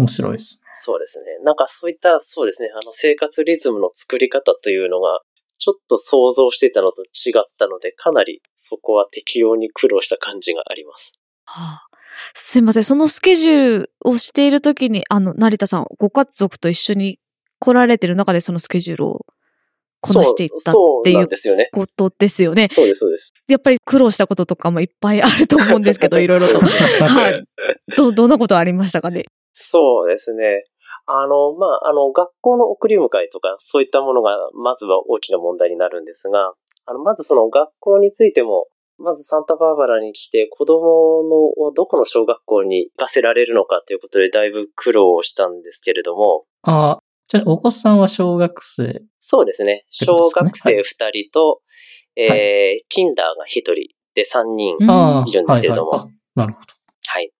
[0.00, 0.70] 面白いですね。
[0.76, 1.26] そうですね。
[1.44, 5.20] なんかそういった、そうですね、あの生活リズムの作り方というのが、
[5.58, 11.12] ちょっと想像していたのと違ったので、かなりそこは適用に苦労した感じがあります。
[11.44, 11.86] はあ
[12.34, 12.84] すいません。
[12.84, 17.18] そのスケジュールをしているときに、あの、成田さん、ご家族と一緒に
[17.58, 19.26] 来られてる中でそのスケジュールを
[20.00, 21.68] こなしていったっていうなんですよね。
[21.72, 22.68] ことですよね。
[22.68, 23.32] そうです、そうです。
[23.48, 26.58] やっぱり苦労したこととかもいっぱいあると思うんですけど、 いろいろと。
[27.04, 27.44] はい。
[27.96, 29.26] ど、どんなことありましたかね？
[29.52, 30.64] そうですね。
[31.06, 36.52] あの、まあ、あの、学校の送り迎えとか、そういったものが、まずは大きな問題になるんですが、
[36.86, 38.66] あの、まずその学校についても、
[38.98, 49.02] まずサンタバーバラに来て、子供のをどこの小学校に行かせられるのかということで、だいぶ苦労をしたんですけれども、ああ、じゃあ、お子さんは小学生？
[49.20, 49.86] そうですね。
[49.90, 51.60] 小学生二人と、
[52.16, 56.66] えー、キンダーが一人で三人いるんですけれどもはいはいあなるほど。
[57.06, 57.30] はい。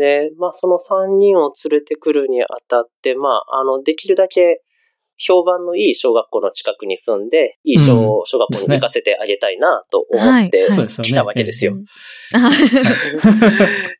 [0.00, 4.62] で、まあ、その3人を連れてくるにあたって、まあ、あの、できるだけ
[5.18, 10.68] 評判のいい小学校の近くに住んで、いい小,、うん小学校に行かせてあげたいなと思って
[11.02, 11.74] 来たわけですよ。
[12.32, 12.50] は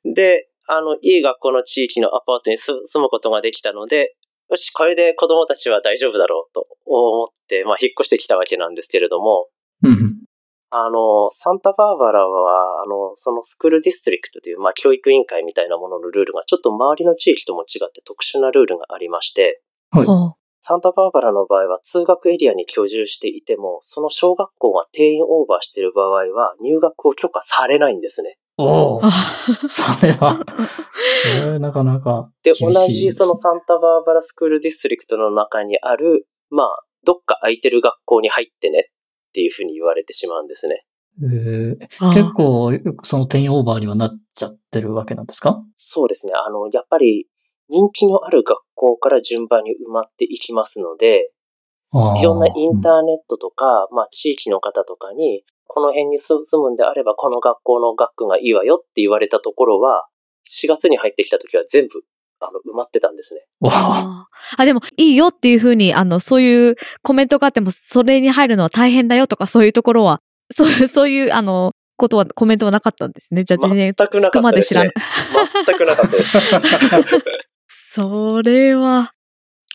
[0.06, 0.14] い。
[0.14, 4.14] で、あの、いい学校の地域のアパートに住住むことができたので、
[4.50, 9.48] よし、これで子供たちは大丈夫だろうと思って、まあ、引っ越してきたわけなんですけれども、
[9.82, 10.19] うん。
[10.70, 28.36] あの、サンタバーバラは、あの、そのスクールディストリクトという、まあ、教育委員会みたいなもののルールが、ちょっと周りの地域とも違って特殊なルールがありまして、はいはサンタバーバラの場合は通学エリアに居住していても、その小学校が定員オーバーしている場合は入学を許可されないんですね。
[28.58, 29.00] お。
[29.66, 30.44] それは、
[31.34, 38.90] えー、なかなかで、厳しい同じそのサンタバーバラスクールディストリクトの中にある、まあ、どっか空いてる学校に入ってね
[39.30, 40.84] っていうふうに言われてしまうんですね。
[41.22, 45.62] えーあ結構、その定員オーバーにはなっちゃってるわけなんですか？
[45.76, 46.32] そうですね。
[46.34, 47.26] あの、やっぱり
[47.68, 51.30] 人気のある学校から順番に埋まっていきますので、
[52.20, 60.06] いろんなインターネットとか、まあ地域の方とかに、この辺に住むんであればこの学校の学区がいいわよって言われたところは、
[60.48, 62.02] 4月に入ってきた時は全部、
[62.40, 63.42] あの、埋まってたんですね。
[63.60, 70.20] わああでも、いいよっていうふうに、あの、そういうコメントがあっても、それに入るのは大変だよとか、そういうところは、
[70.54, 73.44] そういう、 そういう、あの、ことは、コメントはなかったんですね。
[73.44, 74.94] じゃあ、全然、全くなつくかったですまで知らないね。。
[75.66, 76.38] 全くなかったです。
[77.92, 79.12] それは、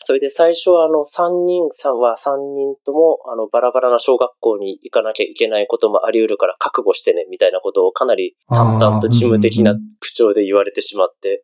[0.06, 11.42] それで最初はあの3人さんは3人ともあのバラバラな小学校に行かなきゃいけないこともあり得るから覚悟してねみたいなことをかなり淡々と事務的な口調で言われてしまって、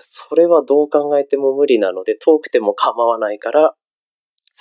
[0.00, 3.74] それはどう考えても無理なので遠くても構わないから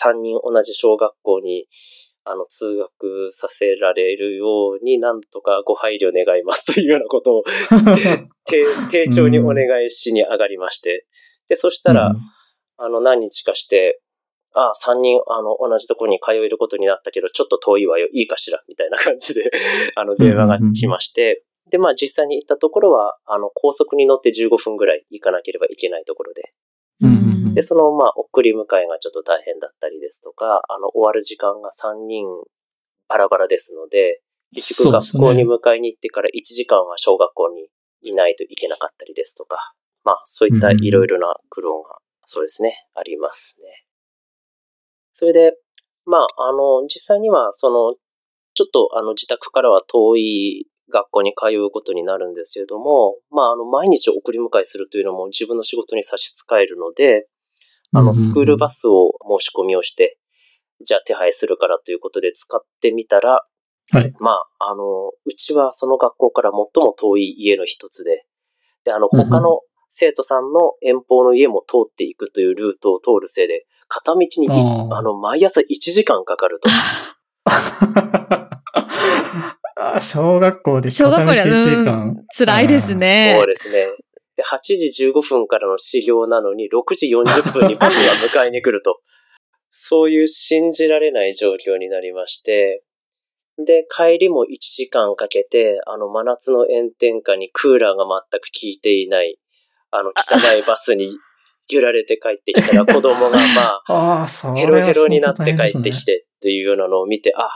[0.02, 1.66] 3人同じ小学校に
[2.30, 7.44] あの通学させられるようになんとかご配慮願いますというようなことを
[8.46, 11.06] 丁丁重にお願いしに上がりまして、
[11.48, 12.14] で、そしたら、
[12.78, 14.02] あの、何日かして、
[14.54, 19.50] ああ、三人、あの、同じところに通えることになったけど、ちょっと遠いわよ、いいかしら、みたいな感じで、
[19.96, 26.54] あの、電話が来まして、で、まあ実際に行ったところは、あの、高速に乗って15分ぐらい行かなければいけないところで、
[27.02, 27.28] うんうん
[27.58, 32.28] で、その、まあ、送り迎えがちょっと大変だったりですとか、あの、終わる時間が3人
[33.08, 34.22] バラバラですので、
[34.54, 37.70] 結局学校に迎えに行ってから1時間は小学校に
[38.02, 43.86] いないといけなかったりですとか、まあ、そういったいろいろな苦労が、そうですね、ありますね。
[45.14, 45.58] それで、
[46.06, 47.96] まあ、あの、実際には、その、
[48.54, 57.28] ちょっと、あの、自宅からは遠い学校に通うことになるんですけれども、まあ、あの、毎日送り迎えするというのも自分の仕事に差し支えるので、
[57.94, 60.18] あの、スクールバスを申し込みをして、
[60.86, 63.42] じゃあ手配するからということで使ってみたら、
[63.92, 64.14] はい。
[64.20, 68.26] まあ、あの、うちはその学校から最も遠い家の一つで、
[68.84, 74.28] で、あの、他の生徒さんの遠方の家も通っていくというルートを通るせいで、片道に
[74.92, 76.70] あの、毎朝1時間かかると。
[79.80, 82.26] あ小学校で小学校で片道1時う間ん。
[82.36, 83.36] 辛いですね。
[83.38, 83.88] そうですね。
[84.36, 89.00] で、8時15分からの始業なのに、6時40分にバスが迎えに来ると。
[89.72, 92.84] そういう信じられない状況になりまして、
[93.60, 99.38] で、帰りも1時間かけて、あの、真夏の炎天下にクーラーが全く効いていない、
[99.92, 101.18] あの、汚いバスに
[101.70, 107.50] 揺られて帰ってきたら、子供がまあ、 ヘロヘはロになって帰ってきてっていうようなのを見て、あ、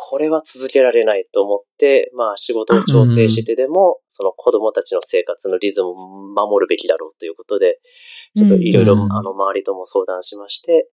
[0.00, 7.80] これは続けられないと思って、まあ仕事を調整してでも、その子供たちの生活のリズムを守るべきだろうということで、
[8.36, 10.88] ちょっといろいろ、うんあの、周りとも相談しまして、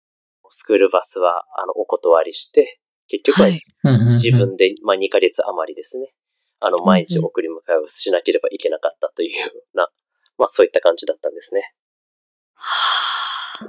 [0.50, 6.14] スクールバスは、あの、お断りして、結局は自分で、まあ2ヶ月余りですね、
[6.60, 9.90] あの、毎日送り迎えをしなければいけなかったというような、
[10.38, 11.74] まあそういった感じだったんですね。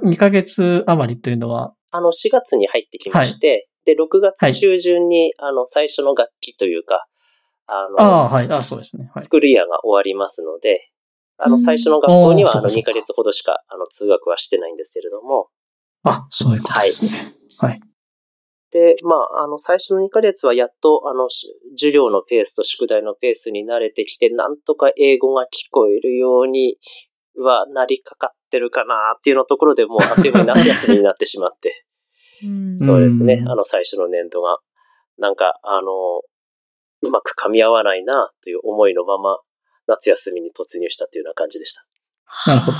[0.05, 7.05] 2ヶ月余りというのは、あの、4月に入ってきまして、で、6月中旬に、あの、最初の楽器というか、
[7.67, 9.09] あの、ああ、はい、あそうですね。
[9.13, 9.29] はいス。
[9.29, 10.89] クールイヤーが終わりますので、
[11.37, 15.49] あの、うん最初の学校には、あの、2おーそうかそうかヶ月ほどしか、あの、通学はしてないんですけれども、
[16.03, 17.11] あ、そういうことですね。
[17.59, 17.79] はい。
[18.71, 26.77] で、まあ、あの、最初の2ヶ月はやっと、あの、し授業のペースと宿題のペースに慣れてきて、なんとか英語が聞こえるように
[27.37, 31.92] はなりかかってるかなっていうのところでもう、あっという間に夏休みになってしまって、うん
[32.79, 33.43] そうですねう。
[33.43, 34.59] んあの、最初の年度が、
[35.17, 36.21] なんか、あの、
[37.01, 39.39] うまく噛み合わないな、という思いのまま、
[39.87, 41.85] 夏休みに突入したというような感じでした。
[42.47, 42.77] なるほど。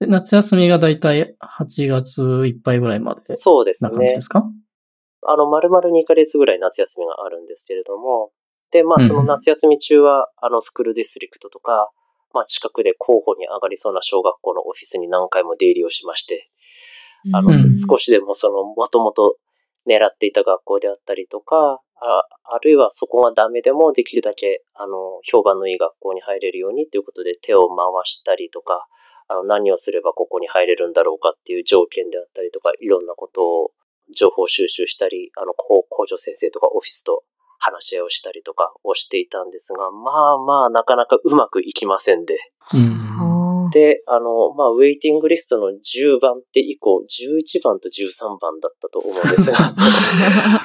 [0.00, 4.20] で夏休みがだいたい8月いっぱいぐらいまでそうですねな感じで。
[4.22, 4.44] すか？
[5.26, 8.30] あの、丸々2ヶ月ぐらい夏休みがあるんですけれども、
[8.70, 11.90] で、まあ、うんその夏休み中は、あの、スクールディストリクトとか、
[12.32, 16.48] まあ、近くで候補に上がりそうな小学校のオフィスに何回も出入りをしまして、
[17.32, 19.36] あの、うんす少しでもその、もともと
[19.86, 28.86] 狙っていた学校であったりとか、ああるいはそこがダメでもできるだけ、あの、評判のいい学校に入れるようにということで手を回したりとか、
[29.28, 33.70] あの、何をすればここに入れるんだろうかっていう条件であったりとか、いろんなことを
[34.14, 37.22] 情報収集したり、あの、校校長先生とかオフィスと
[37.58, 42.38] 話し合いをしたりとかをしていたんですが、まあまあ、なかなかうまくいきませんで、
[42.74, 43.29] うん。
[43.70, 49.74] あで、あの、まあ、ウェイティングリストの10番手以降、11番と13番だったと思うんですが、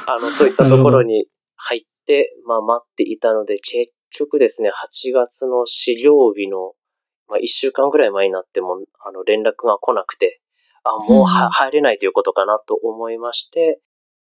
[0.07, 6.73] あの、そういったところに入って、まあ、待っていたので、結局ですね、8月の資料日の、
[7.27, 10.41] まあ、1週間ぐらい前になっても、あの、連絡が来なくて、
[10.83, 13.81] あ、もう入れないということかなと思いまして、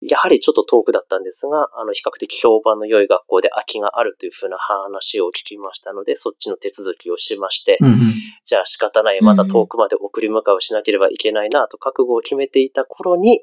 [0.08, 13.42] やはりちょっと遠くだったんですが、あの、比較的評判の良い学校で空きがあるというふうな話を聞きましたので、そっちの手続きをしまして、うんうん、じゃあ仕方ない、また遠くまで送り迎えをしなければいけないなと覚悟を決めていた頃に、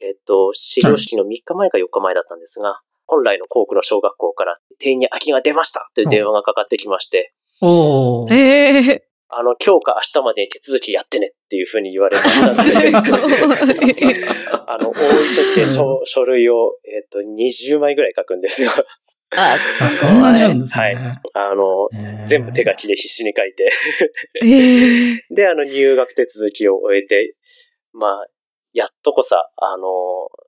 [0.00, 8.34] えっと、始業式の3日前か4日前だったんですが、本来の校区の小学校から定員に空きが出ましたという電話がかかってきまして、おー。
[8.34, 14.26] えー、あの、今日か明日までに手続きやってねっていうふうに言われましたので、
[14.66, 18.72] あの、大急ぎで書書類を、えっ、ー、と、20枚ぐらい書くんですよ。
[19.36, 19.56] あ、
[19.90, 20.82] そんなにあるんですね。
[20.82, 20.96] はい。
[21.34, 21.88] あの、
[22.28, 23.70] 全部手書きで必死に書いて
[24.42, 27.36] えー、で、あの、入学手続きを終えて、
[27.92, 28.26] まあ、
[28.72, 29.84] やっとこさ、あの、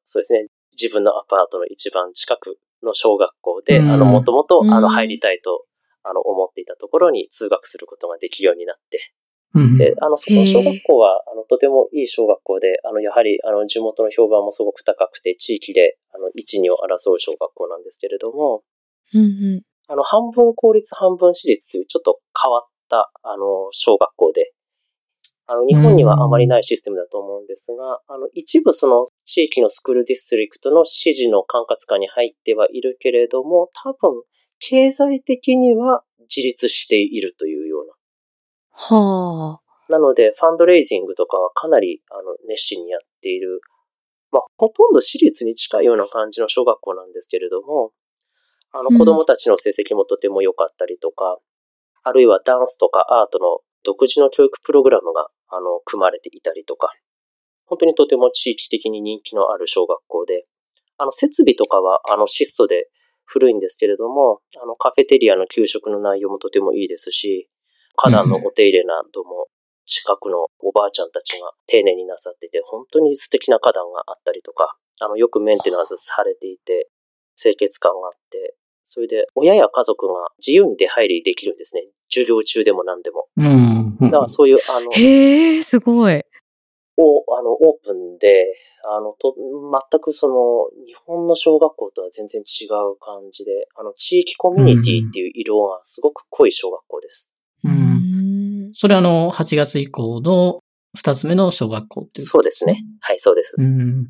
[0.04, 5.66] そうですね、自分のアパートの一番近くの小学校で、あの、もともと、あの、入りたいと
[6.02, 9.12] あの、思っていたところに通学することができるようになって、
[9.76, 18.62] で、あの、そこの小学校は、あの、とてもいい小学校で、あの、やはり、あの、地元の評判もすごく高くて、地域で、あの、一、二を争う小学校なんですけれども、
[19.12, 19.26] うんう
[19.58, 24.52] ん、あの、半分公立、半分私立という、ちょっと変わった、あの、小学校で、
[25.46, 34.22] あの、日本にはあまりないシステムだと思うんですが、あの、一部その地域のスクールディストリクトの指示の管轄下に入ってはいるけれども、多分、
[34.64, 37.94] 経済的には自立しているというような。
[38.96, 39.92] はあ。
[39.92, 43.60] なので、ファンドレイジングとかはかなりあの熱心にやっている、
[44.30, 47.90] まあ、ほとんど私立に近いような感じの小学校なんですけれども、
[48.70, 51.38] あの子供たちの成績もとても良かったりとか、うん、
[52.04, 56.94] あるいはダンスとかアートの独自の教育プログラムがあの組まれていたりとか、
[57.66, 60.46] 本当にとても地域的に人気のある小学校で、
[60.98, 62.86] あの設備とかはあの質素で
[63.32, 67.48] 古いんですけれども、あの、カフェテリアの給食の内容もとてもいいですし、
[67.96, 69.46] 花壇のお手入れなども、
[69.86, 76.88] 近くのおばあちゃんたちが丁寧になさってて、本当に素敵な花壇があったりとか、あの、よくメンテナンスされていて、
[77.40, 78.54] 清潔感があって、
[78.84, 81.82] それで、親や家族が自由に出入りできるんですね。
[82.10, 83.26] 授業中でも何でも。
[83.38, 84.10] うん。
[84.10, 86.22] だからそういう、あの、へえ、すごい。
[86.96, 88.44] お、あの、オープンで、
[88.84, 89.34] あの、と、
[89.90, 97.30] 全くその、日本の小学校とは全然違う感じで、あの、地域コミュニティっていう色がすごく濃い小学校です。
[97.64, 98.70] うん。
[98.74, 100.60] それあの、8月以降の
[100.98, 102.82] 2つ目の小学校っていう、そうですね。
[103.00, 103.54] はい、そうです。
[103.56, 104.06] うん。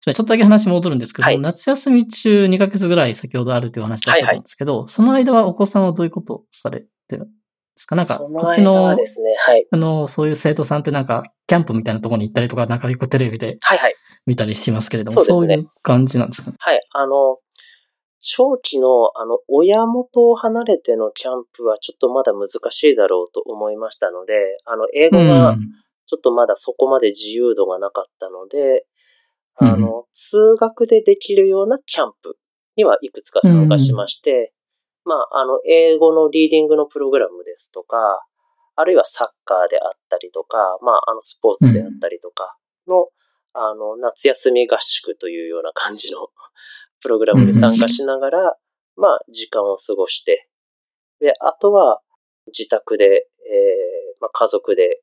[0.00, 7.28] ちょっとだけ話戻るんですけど、はい、夏休み中2ヶ月ぐらい先ほどあるという話だったと思うんですけど、はいはい、その間はお子さんはどういうことをされてるで
[7.76, 7.96] すか？
[7.96, 9.04] なんか、こっちの、ね、
[9.38, 9.66] はい。
[9.70, 13.94] あの、そういう生徒さんってなんか、キャンプみたいなところに行ったりとか、なんかよくテレビで、はいはい。
[14.26, 16.56] 見たりしますけれども、そう、ね,、いう感じなんですかね？
[16.58, 16.80] はい。
[16.90, 17.38] あの、
[18.18, 25.56] 長期の、あの、親元を離れてのキャンプはちょっとまだ難しいだろうと思いましたので、あの、英語が
[26.06, 28.84] ちょっとまだそこまで自由度がなかったので、
[29.60, 32.36] うん、あの、通学でできるようなキャンプ
[32.76, 34.52] にはいくつか参加しまして、
[35.04, 38.24] まあ、あの、英語のリーディングのプログラムですとか、
[38.76, 42.56] あるいはサッカーであったりとか、まあ、あの、スポーツであったりとか
[42.86, 43.08] の、うん、
[43.54, 46.28] あの、夏休み合宿というような感じの
[47.00, 48.38] プログラムに参加しながら、
[48.96, 50.48] うん、まあ、時間を過ごして、
[51.20, 52.02] で、あとは、
[52.48, 55.02] 自宅で、えー、まあ、家族で、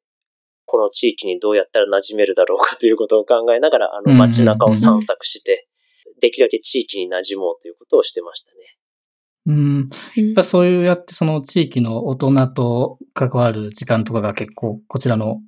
[0.65, 5.67] この地域にどうやったら馴染めるだろうかということを考えながら、あの、街中を散策して、
[6.21, 8.72] できるだけ地域に馴染もうということをしてましたね。
[9.45, 9.89] うん。
[10.15, 15.41] やっぱそういうやってその地域の大人と関わる時間とかが結構こちらの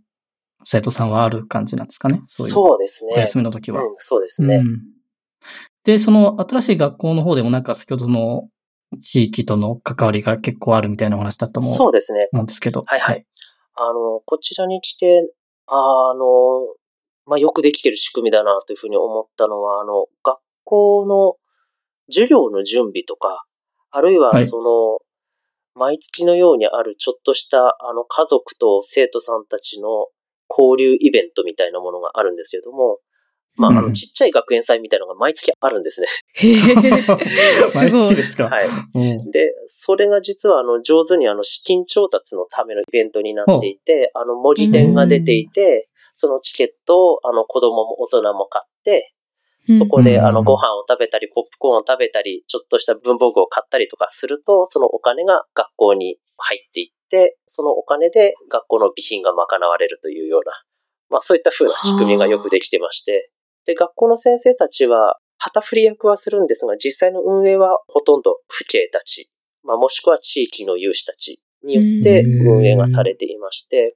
[0.64, 2.22] 生徒さんはある感じなんですかね？
[2.28, 3.14] そうですね。
[3.16, 3.82] お休みの時は。
[3.82, 4.82] うん、そうですね、うん。
[5.84, 8.50] で、その新しい学校の方でもなんか先ほどの
[9.00, 12.30] 地域との関わりが結構あるみたいなお話だったもそうですね。
[12.32, 12.84] なんですけど。
[12.88, 13.26] はいはい。
[13.76, 15.30] あの、こちらに来て、
[15.68, 16.76] あの、
[17.26, 21.36] まあ、よくできてる仕組みだなというふうに思ったのは、あの、学校の
[22.10, 23.46] 授業の準備とか、
[23.98, 25.00] あるいは、その、
[25.78, 30.08] 毎月のようにあるちょっとした、あの、家族と生徒さんたちの
[30.50, 33.00] 交流イベントみたいなものがあるんですけども、
[33.58, 36.08] まあ、あの、ちっちゃい学園祭みたいなのが毎月あるんですね。
[37.76, 38.50] 毎月ですか？
[38.50, 38.68] はい。
[39.32, 49.14] で、それが実は、あの、上手にあの、資金調達のためのイベントになっていて、あの、模擬店が出ていて、そのチケットを、あの、子供も大人も買って、
[49.78, 60.52] そこで、あの、ご飯を食べたり、ポップコーンを食べたり、ちょっとした文房具を買ったりとかすると、そのお金が学校に入っていって、そのお金で学校の備品が賄われるというような、
[61.10, 63.32] まあそういった風な仕組みがよくできてまして、
[63.66, 69.30] で、学校の先生たちは旗振り役はするんですが、実際の運営はほとんど父兄たち、
[69.64, 73.96] まあもしくは地域の有志たちによって運営がされていまして、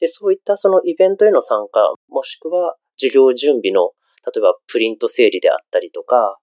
[0.00, 3.92] で、そういったそのイベントへの参加、もしくは授業準備の、
[4.26, 6.38] 例えばプリント整理であったりとか、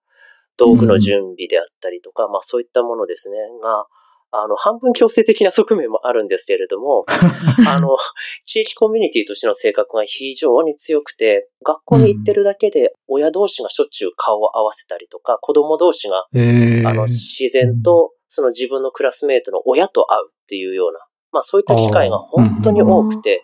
[0.58, 3.86] 道具の準備であったりとか、まあそういったものですね、が、
[4.32, 7.06] あの、半分強制的な側面もあるんですけれども、
[7.68, 7.98] あの、
[8.46, 21.00] 地域コミュニティとしての性格が非常に強くて、学校に行ってるだけで親同士がしょっちゅう顔を合わせたりとか、子供同士が、えあの、自然とその自分のクラスメートの親と会うっていうような、
[21.32, 23.44] まあそういった機会が本当に多くて、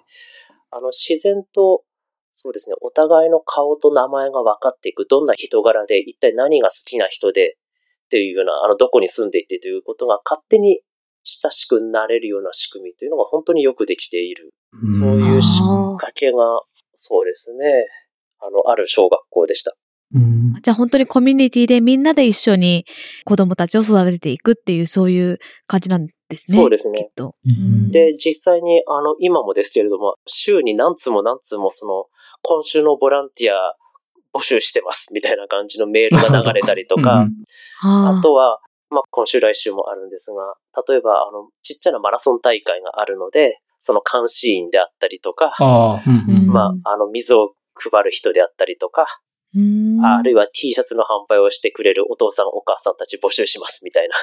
[0.70, 1.82] あの、自然と、
[2.36, 7.56] そうですね、お互いの顔と名前が分かっていく、どんな人柄で、一体何が好きな人で、
[8.06, 10.82] っていうような、あの、どこに住んでいてということが勝手に
[11.24, 14.54] 親しくなれるような仕組みというのが本当によくできている。
[15.00, 16.62] そういう仕掛けが、
[16.96, 17.88] そうですね、
[18.40, 19.74] あの、ある小学校でした。
[20.14, 22.86] うんじゃあ本当にコミュニティでみんなで一緒に
[23.26, 26.58] 子供たちを育てていくっていうそういう感じなんですね。
[26.58, 27.36] そうですねきっと。
[27.46, 32.06] うんで、実際に、あの、今もですけれども、週に何通も何通も、その、
[32.48, 33.76] 今週のボランティア
[34.38, 37.28] 募集してます、みたいな感じのメールが流れたりとか、
[37.80, 38.60] はあとは、
[38.92, 40.56] まあ、今週来週もあるんですが、
[40.88, 46.36] 例えば、あの、ちっちゃなマラソン大会があるので、その監視員であったりとか、ああ、うん。
[46.38, 49.08] うんまあ、あの、水を配る人であったりとか、
[49.56, 50.06] うん。
[50.06, 54.16] あるいは T シャツの販売をしてくれるお父さんお母さんたち募集しますみたいな。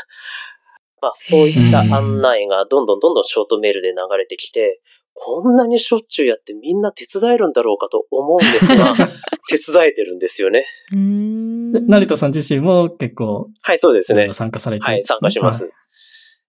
[1.00, 4.80] まあそういった案内がどんどんどんどんショートメールで流れてきて、
[5.24, 8.94] こんなにしょっちゅうやってみんな手伝えるんだろうかと思うんですが、
[9.48, 10.66] 手伝えてるんですよね。
[10.90, 14.32] 成田さん自身も結構、はい、そうですね。
[14.32, 15.64] 参加されてるんはい、ですね参加します。
[15.64, 15.72] はい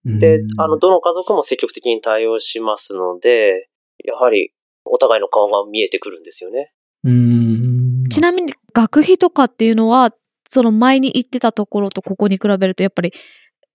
[0.04, 3.70] でうん、あの、どの家族も積極的に対応しますので、
[4.04, 4.52] やはり
[4.84, 6.72] お互いの顔が見えてくるんですよね。
[7.04, 10.14] うんちなみに学費とかっていうのは、
[10.48, 13.12] その前に行ってたところとここに比べるとやっぱり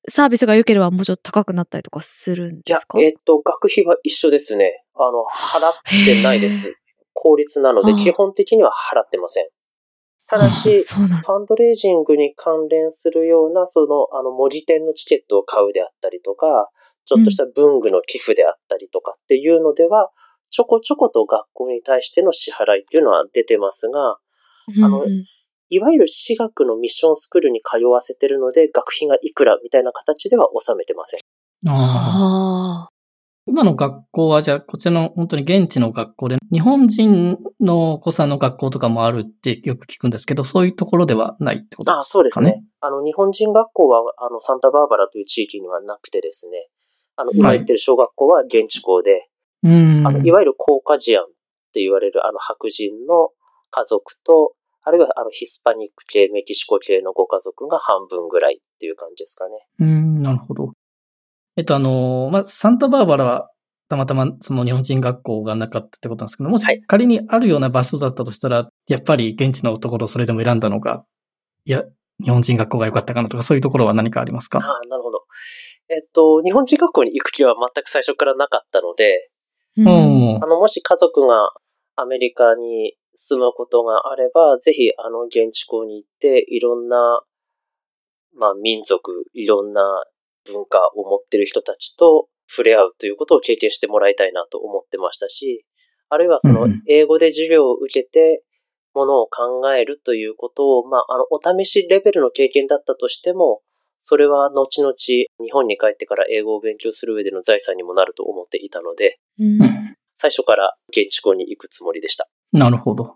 [0.10, 3.00] サービスが良ければもうちょっと高くなったりとかするんです、か？
[3.00, 4.84] えっ、と、学費は一緒ですね。
[4.96, 5.74] あの、払っ
[6.06, 6.76] てないでへす。
[7.14, 9.48] 公立なので基本的には払ってません。
[10.28, 10.82] ただし。
[10.82, 16.70] ファンドレイジングに関連するような、その、あの、文字店のチケットを買うであったりとか、
[17.06, 20.12] ちょっとした文具の寄付であったりとかっていうのでは、
[20.52, 24.18] ちょこちょこと学校に対しての支払いっていうのは出てますが、あ
[24.78, 25.26] のうんうん
[25.70, 31.20] いわゆる私学のミッションスクールに通わせてるので、学費がいくらみたいな形では収めてません。
[31.70, 32.90] ああはあ。
[33.46, 42.00] 今の学校はじゃあ、こちらの本当に現地の学校で、日本人のお子さんの学校とかもあるってよく聞くんですけど、そういうところではないってことですかね？
[42.00, 42.64] あ、そうですね。
[42.82, 46.70] あの、日本人学校は、あの、サンタバーバラという地域にはなくてですね、
[47.16, 49.30] あの、今言ってる小学校は現地校で、
[49.64, 50.08] うん。
[50.08, 51.28] あの、いわゆるコーカジアンっ
[51.74, 53.32] て言われるあの白人の
[53.72, 54.54] 家族と、
[54.84, 59.52] あるいはあのヒスパニック系、メキシコ系のご家族が半分ぐらいっていう感じですかね。
[59.80, 60.74] うん、なるほど。
[61.58, 63.52] えっと、あの、まあ、サンタバーバラは、
[63.90, 71.04] たまたまその日本人学校がなかったってことなんですけど、もしはい仮にあるような場所だったとしたら、やっぱり現地のところをそれでも選んだのが、
[71.66, 71.84] いや、
[72.24, 74.60] 日本人学校が良かったかなとか、そういうところは何かありますか？
[74.60, 75.24] ああ、なるほど。
[75.90, 79.32] えっと、日本人学校に行く気は全く最初からなかったので、
[79.76, 79.90] うんう
[80.40, 81.50] んあの、もし家族が
[81.96, 87.22] アメリカに住むことがあれば、ぜひ、あの、現地校に行って、いろんな、
[88.34, 90.06] まあ、民族、いろんな
[90.46, 95.66] 文化を持ってる人たちと触れ合うということを経験してもらいたいなと思ってましたし、
[96.08, 98.44] あるいはその英語で授業を受けて、
[98.94, 103.62] ものを考えるということを、まあ、あの、お試しレベルの経験だったとしても、
[104.00, 109.60] それは後々日本に帰ってから英語を勉強する上での財産にもなると思っていたので、うん
[110.22, 112.28] 最初から現地校に行くつもりでした。
[112.52, 113.16] なるほど。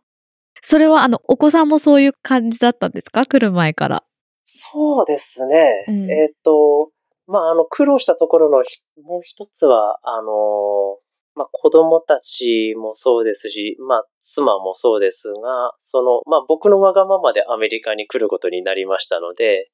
[0.61, 3.25] それはあの、お子さんもそういう感じだったんですか？
[3.25, 4.03] 来る前から。
[4.45, 5.86] そうですね。
[5.88, 6.89] うんえっ、と、
[7.27, 10.97] まあ、あの、苦労したところのひもう一つは、あの、
[11.36, 19.71] まあ、子供たちもそうですし、まあ、妻もそうですが、その、まあ、僕のわがままでアメリカに来ることになりましたので、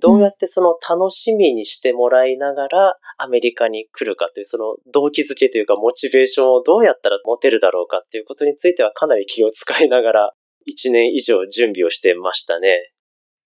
[0.00, 10.32] どうやってその楽しみにしてもらいながらアメリカに来るかというその動機づけというかモチベーションをどうやったら持てるだろうかっていうことについてはかなり気を使いながら
[10.68, 12.92] 1年以上準備をしてましたね。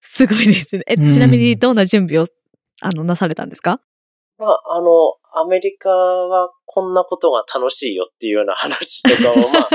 [0.02, 0.84] すごいですね。
[0.86, 2.26] え、うんちなみにどんな準備を、
[2.80, 3.80] あの、なされたんですか？
[4.38, 9.68] まあ、あの、アメリカはこんなことが楽しいよっていうような話とかを、まあ、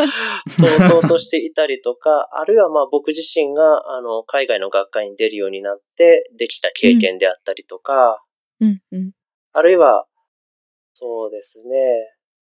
[0.88, 8.24] とうとうとしていたりとか、あるいはまあ僕自身が、あの、海外の学会に出るようになってできた経験であったりとか、
[8.60, 9.12] うん、うん。
[9.54, 10.06] あるいは、
[10.94, 11.68] そうですね。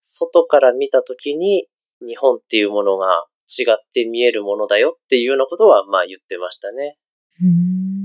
[0.01, 1.67] 外から見たときに、
[2.05, 3.25] 日本っていうものが
[3.57, 6.97] 違って見えるものだよっていうようなことは、まあ言ってましたね。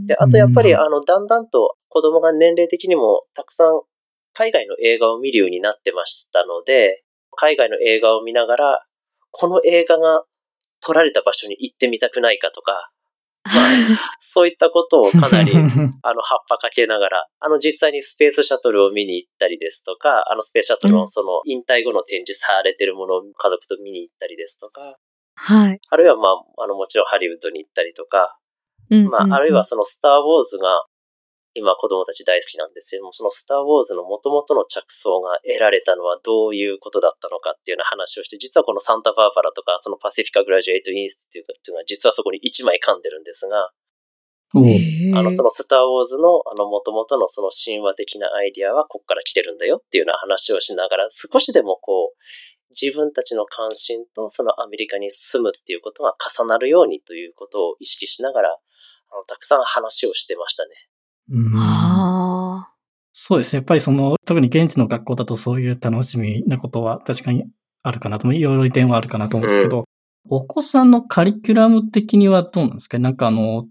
[0.06, 3.80] で、あとやっぱり、あの、だんだんと子供が年齢的にもたくさん
[4.34, 7.02] 海外の映画を見るようになってましたので、
[7.36, 8.86] 海外の映画を見ながら、
[9.30, 10.24] この映画が
[10.80, 12.90] 撮られた場所に行ってみたくないかとか、
[13.44, 13.56] まあ、
[14.20, 15.52] そういったことをかなり、
[16.02, 24.96] あの、葉っぱかけながら、あの、実際にスペースシャトルを見に行ったりですとか、あの、スペースシャトルのその、引退後の展示されてるものを家族と見に行ったりですとか、
[25.36, 25.80] はい。
[25.88, 28.38] あるいは、まあ、あの、もちろんハリウッドに行ったりとか、
[29.10, 30.84] まあ、あるいはそのスター・ウォーズが
[31.54, 43.70] 今子供たち大好きなんですけども、そのスター・ウォーズの元々の着想が得られたのはどういうことだったのかっていうような話をして、実はこのサンタバーバラとか、そのパシフィカ・グラジュエイト・インスティテューっていうのは実はそこに1枚噛んでるんですが、
[45.14, 52.18] あの、そのスター・ウォーズの、あの、元々のその神話的なアイディアはここから来てるんだよっていうような話をしながら、少しでもこう、
[52.70, 60.70] 自分たちの関心とそのアメリカに住むっていうことが重なるようにということを意識しながら、あの、たくさん話をしてましたね。
[62.68, 62.74] あ。
[63.12, 63.58] そうですね。
[63.58, 67.44] やっぱりその、特に現地の学校だとそういう楽しみなことは確かに
[67.82, 69.84] あるかなと、いろいろ利点はあるかなと思うんですけど、うん、
[70.30, 72.98] お子さんのカリキュラム的にはどうなんですか？
[72.98, 73.66] なんかあの、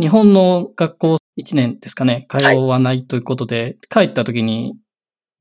[0.00, 4.74] 日本の学校1年ですかね、通わないということで、はい、帰った時に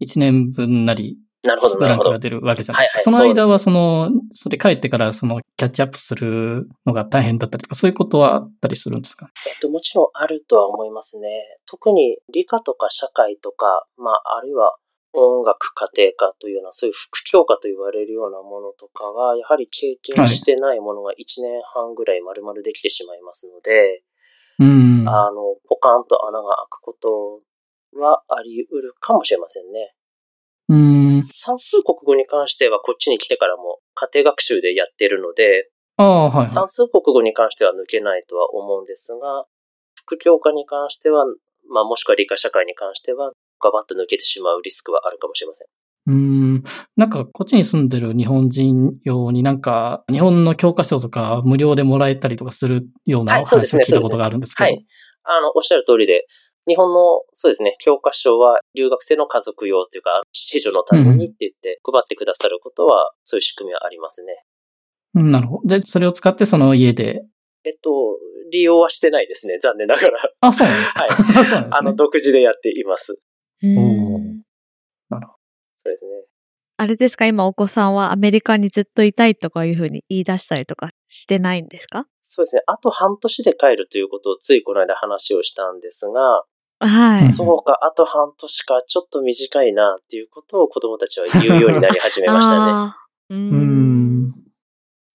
[0.02, 3.00] 1年分なりなるほど、ブランクが出るわけじゃないですか。
[3.02, 9.30] その間は、その、それ帰ってから、その、キャッチアップするのが大変だったりとか、そういうことはあったりするんですか？
[9.48, 11.30] えっと、もちろんあるとは思いますね。
[11.66, 14.76] 特に理科とか社会とか、まあ、あるいは
[15.14, 24.04] 音楽家庭科というような、そういう副教科と言われるようなものとかは、やはり経験してないものが1年半ぐらい丸々できてしまいますので、
[24.60, 27.42] うん、あの、ポカンと穴が開くこと
[28.00, 29.94] はあり得るかもしれませんね。
[30.70, 31.28] うん。
[31.32, 39.46] 算数国語に関してはこっちに来てからも家庭学習でやってるので、はい、はい、算数国語に関しては抜けないとは思うんですが、
[40.06, 41.26] 副教科に関しては、
[41.70, 45.68] まあもしくは理科社会に関しては、ガバッと抜けてしまうリスクはあるかもしれません。
[46.08, 46.64] うん。
[46.96, 54.66] なんか、こっちに住んでる日本人用になんか、日本の教科書とか無料でもらえたりとかするような話を聞いたことがあるんですけど。
[54.66, 54.86] はい、ねね、
[55.24, 55.38] はい。
[55.40, 56.28] あの、おっしゃる通りで、
[56.68, 64.44] 日本の、そうですね、教科書は留学生の家族用というか、子女のためにって言って配ってくださることは、そういう仕組みはありますね。
[65.16, 65.68] うん、なるほど。
[65.78, 67.24] で、それを使ってその家で。
[67.64, 67.90] えっと、
[68.52, 70.20] 利用はしてないですね、残念ながら。
[70.42, 71.04] あ、そうなんですか。
[71.04, 71.12] はい。
[71.16, 71.68] そうなんですね。
[71.72, 73.18] あの、独自でやっています。
[73.64, 73.66] お
[75.10, 75.40] なるほど。
[75.78, 76.12] そうですね。
[76.80, 82.06] あれですか今お子さんはアメリカにずっといたいとかいうふうに言い出したりとかしてないんですか？
[82.22, 82.62] そうですね。
[82.68, 86.44] あと半年で帰るということをついこの間話をしたんですが、
[86.80, 87.32] はい。
[87.32, 92.94] そうか、あと半年か、ちょっと短いなっていうことを子供たちは言うようになり始めましたね。
[93.30, 94.34] うん。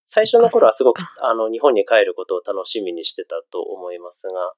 [0.07, 4.53] 最初の頃はすごく、あの、日本に帰ることを楽しみにしてたと思いますが、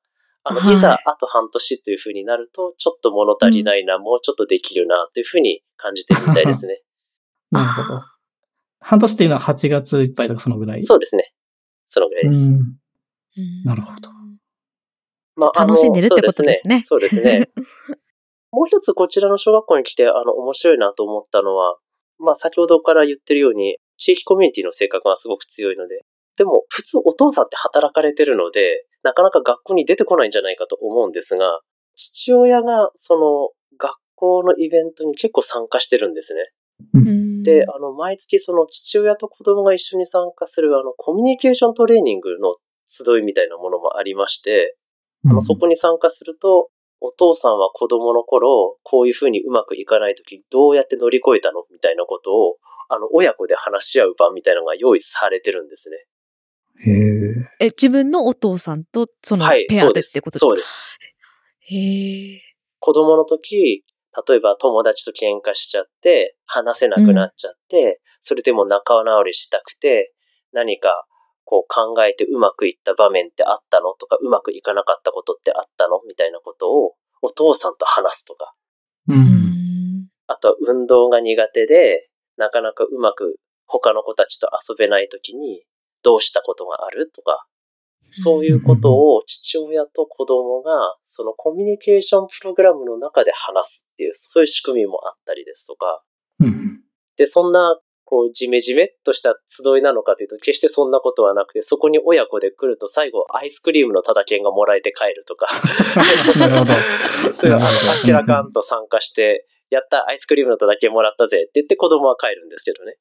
[0.45, 6.83] あの、はい、いざ、あと半年というふうになると、ちょっと物足りないな、うん、もうちょっとできるな、というふうに感じてみたいですね。
[7.53, 8.01] なるほど。
[8.81, 10.83] 半年っていうのは8月いっぱいとかそのぐらい？
[10.83, 11.33] そうですね。
[11.87, 12.41] そのぐらいです。
[13.65, 14.11] なるほど。
[15.37, 16.83] まあ、楽しんでるってことですね。
[16.87, 17.51] そうですね。
[18.53, 21.77] もう一つこちらの小学校に来て、あの、面白いなと思ったのは、
[22.19, 26.05] まあ、先ほどから言ってるように、地域コミュニティの性格がすごく強いので、
[26.37, 31.61] でも、普通お父さんって働かれてるので、なかなか学校に出てこないんじゃないかと思うんですが、
[31.97, 36.51] 父親が、その、学校のイベントに結構参加してるんですね。
[37.43, 42.57] で、あの、毎月その父親と子供が一緒に参加する、あの、コミュニケーショントレーニングの
[42.87, 44.77] 集いみたいなものもありまして、
[45.27, 46.71] あの、そこに参加すると、
[47.01, 51.65] お父さんは子供の頃、こういうふうにうまくいかないとき、どうやって乗り越えたの？
[51.71, 52.57] みたいなことを、
[52.89, 55.97] あの、親子で話し合う場みたいなのが用意されてるんですね。
[56.87, 56.91] へ
[57.61, 57.67] え。
[57.67, 60.79] え、自分のお父さんとそのペアでってことですか、はい、そうです。
[61.61, 62.41] へえ。
[62.79, 63.85] 子供の時、
[64.29, 70.13] 例えば友達と喧嘩しちゃって、話せなくなっちゃって、うん、それでも仲直りしたくて、
[70.53, 71.07] 何か
[71.45, 73.95] こう考えてうまくいった場面ってあったの？
[73.95, 76.01] とか、うまくいかなかったことってあったの？
[76.09, 78.55] みたいなことをお父さんと話すとか。
[79.09, 80.09] うん。
[80.27, 83.37] あとは運動が苦手で、なかなかうまく
[83.67, 85.65] 他の子たちと遊べない時に
[86.03, 87.11] どうしたことがある？
[87.15, 87.47] とか、
[88.11, 96.03] そういうことを父親と子供がそのコミュニケーションプログラムの中で話すっていう、そういう仕組みもあったりですとか。
[96.41, 96.81] うん、
[97.17, 97.79] で、そんな
[98.15, 105.49] こう、じめじめっとした集いなのかというと、決してそんなことはなくて、そこに親子で来ると最後、アイスクリームのただ券がもらえて帰るとか。
[106.39, 106.75] なるほど。
[107.35, 107.67] そういうあの、
[108.07, 112.99] 明らかんと参加して、やった、アイスクリームのとだけもらったぜって言って子供は帰るんですけどね。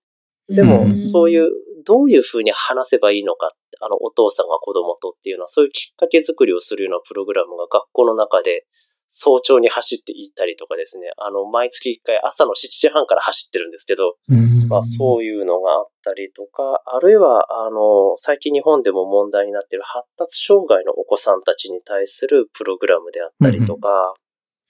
[0.50, 1.52] でも、うんそういう、
[1.86, 8.66] どういうふうに話せばいいのか、あの、お父さんが子供とっていうのは、そういうきっかけ作りをするようなプログラムが学校の中で
[9.16, 14.68] 早朝に走っていったりとかですね、あの、毎月1回朝の7時半から走ってるんですけど、うん。
[14.70, 24.16] まあ、そういうのがあったりとか、あるいは、あの、最近日本でも問題になっている発達障害のお子さんたちに対するプログラムであったりとか、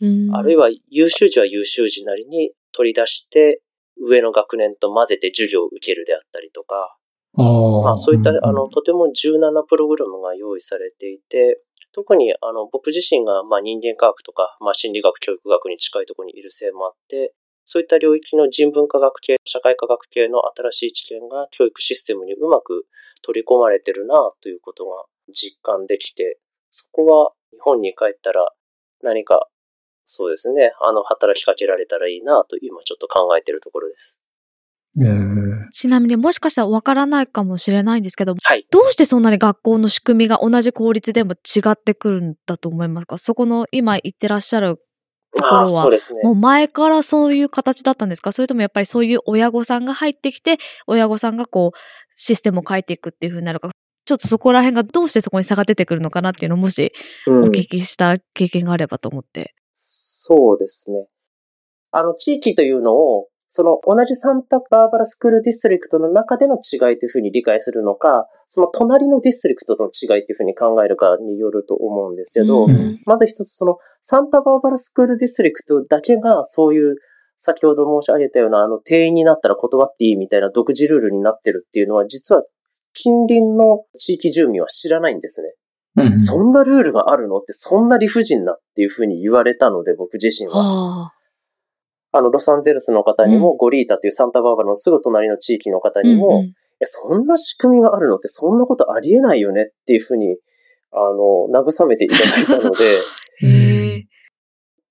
[0.02, 0.36] うん。
[0.36, 3.62] あるいは優秀児は優秀児なりに取り出して、
[3.96, 6.98] 上の学年と混ぜて授業を受けるであったりとか、
[7.36, 11.62] まあそういった、んあの、とても柔軟なプログラムが用意されていて、
[11.94, 17.34] 特に、あの、僕自身が、まあ人間科学とか、まあ心理学、教育学に近いところにいるせいもあって、
[17.66, 22.86] そういった領域の人文科学系、社会科学系の新しい知見が教育システムにうまく
[23.22, 26.40] 取り込まれてるなということが実感できて、
[26.72, 28.52] そこは日本に帰ったら
[29.02, 29.48] 何か、
[30.06, 34.23] そうですね、あの、働きかけられたらいいなと今ちょっと考えているところです。
[35.00, 38.68] えーちなみにもしかしたらわからないかもしれないんですけど、はい。
[38.70, 43.18] どうしてそんなに学校の仕組みが同じ公立でも違ってくるんだと思いますか？
[43.18, 44.78] そこの今言ってらっしゃる
[45.36, 46.00] ところはね。
[46.24, 48.32] もう前からそういう形だったんですか？
[48.32, 51.78] それともやっぱりそういう親御さんが入ってきて、親御さんがこう、
[52.16, 53.72] システムを変えていくっていう風になるか、
[54.06, 56.92] ちょっとそこら辺がどうしてそこに差が出てくるのかなっていうのをもし
[57.26, 59.56] うんお聞きした経験があればと思って。
[59.76, 61.08] そうですね。
[61.92, 76.96] あの、地域というのを、その同じサンタバーバラスクールディストリクトの中での違いというふうに理解するのか、その隣のディストリクトとの違いというふうに考えるかによると思うんですけど、うんまず一つそのサンタバーバラスクールディストリクトだけがそういう
[77.36, 82.42] 先ほど申し上げたようなあの定員になったら断っていいみたいな独自ルールになってるっていうのは実は
[82.94, 85.54] 近隣の地域住民は知らないんですね。
[86.08, 90.58] うんそんなルールがあるのってそんな理不尽なっていうふうに言われたので僕自身は。
[90.58, 91.23] はあ。
[92.14, 100.38] あの、ロサンゼルスの方にも、ゴリータというサンタバーバラのすぐ隣の地域の方にも、うんうんえそんな仕組みがあるのってそんなことありえないよねっていうふうに、
[100.92, 103.00] あの、慰めていただいたので。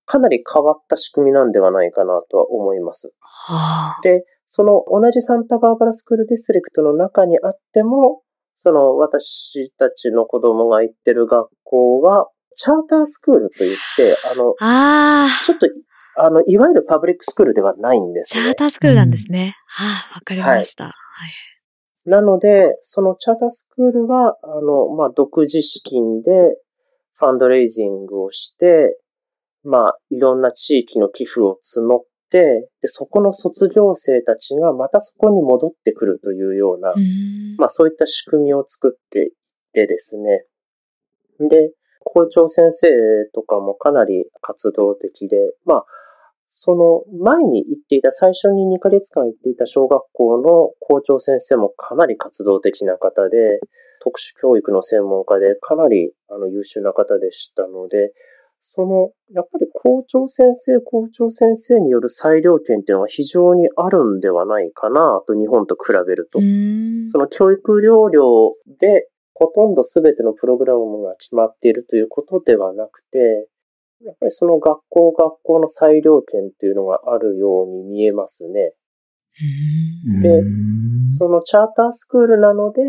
[0.04, 3.14] かなり変わった仕組みなんではないかなとは思います。
[3.20, 4.00] はあ。
[4.02, 8.22] で、その同じサンタバーバラスクールディストリクトの中にあっても、
[8.54, 15.44] その私たちの子供が行ってる学校は、チャータースクールといって、あの、ああ。
[15.46, 15.66] ちょっと、
[16.16, 18.54] あの、いわゆるパブリックスクールではないんですねチャー。
[18.54, 19.56] タースクールなんですね。
[19.66, 20.84] はあ、わかりました。
[20.84, 22.10] はい。
[22.10, 26.56] なので、そのチャータースクールは、あの、まあ、独自資金で
[27.14, 28.98] ファンドレイジングをして、
[29.64, 39.32] まあ、いろんな地域の寄付を募って、で、そこの卒業生たちがまたそこに戻ってくるというような、うんまあ、そういった仕組みを作っていっ
[39.72, 40.44] てですね。
[41.48, 41.72] で、
[42.04, 42.88] 校長先生
[43.32, 45.84] とかもかなり活動的で、まあ、
[46.54, 53.58] その前に行っていた、最初に2ヶ月間行っていた小学校の校長先生もかなり活動的な方で、
[54.02, 58.12] 特殊教育の専門家でかなりあの優秀な方でしたので、
[58.60, 66.38] その、やっぱり校長先生、校長先生による裁量権っていうのは非常にあるんではないかなと、日本と比べると。
[66.38, 73.48] うんその教育料料でほとんど全てのプログラムが決まっているということではなくて、
[74.04, 78.74] やっぱりその学校学校の裁量権っていうのがあるように見えますね。
[80.20, 82.82] でうんそのチャータースクールなので、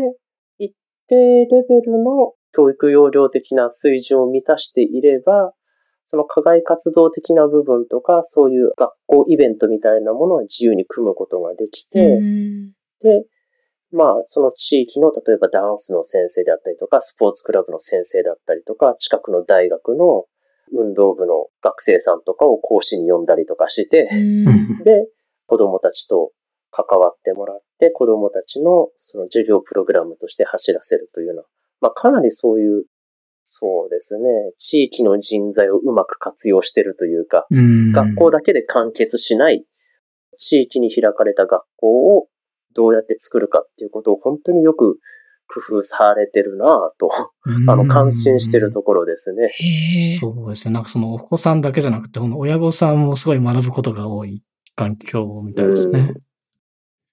[0.58, 0.74] 一
[1.08, 5.52] 定レベルの教育要領的な水準を満たしていれば、
[6.04, 13.24] その課外活動的な部分とか、そういう学校イベントみたいなものは自由に組むことができて、うんで、
[13.90, 20.24] まあ、その地域の、例えばダンスの先生であったりとか、スポーツクラブの先生だったりとか、近くの大学の
[20.74, 24.82] 運動部の学生さんとかを講師に呼んだりとかして、うん。
[24.82, 25.08] で、
[25.46, 26.32] 子供たちと
[26.70, 31.42] 関わってもらって、子供たちのその授業プログラムとして走らせるというような、
[31.80, 32.84] まあ、かなりそういう、
[33.44, 37.92] そうですね、地域の人材をうまく活用してるというか、うん。
[37.92, 39.64] 学校だけで完結しない、
[40.36, 42.26] 地域に開かれた学校を
[42.74, 44.98] どうやって作るかっていうことを本当によく
[45.54, 47.10] 工夫されてるなぁと、
[47.68, 49.48] あの、感心してるところですね。
[49.48, 50.18] へえ。
[50.18, 50.74] そうですね。
[50.74, 54.42] なんかそのお子さんだけじゃなくて、この親御さんもすごい学ぶことが多い
[54.74, 56.14] 環境みたいですね。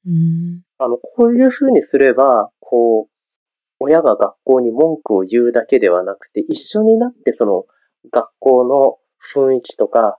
[0.08, 3.12] うんあの、こういうふうにすれば、こう、
[3.80, 7.66] 親が学校に文句を言うだけではなくて、一緒になってその
[8.12, 10.18] 学校の雰囲気とか、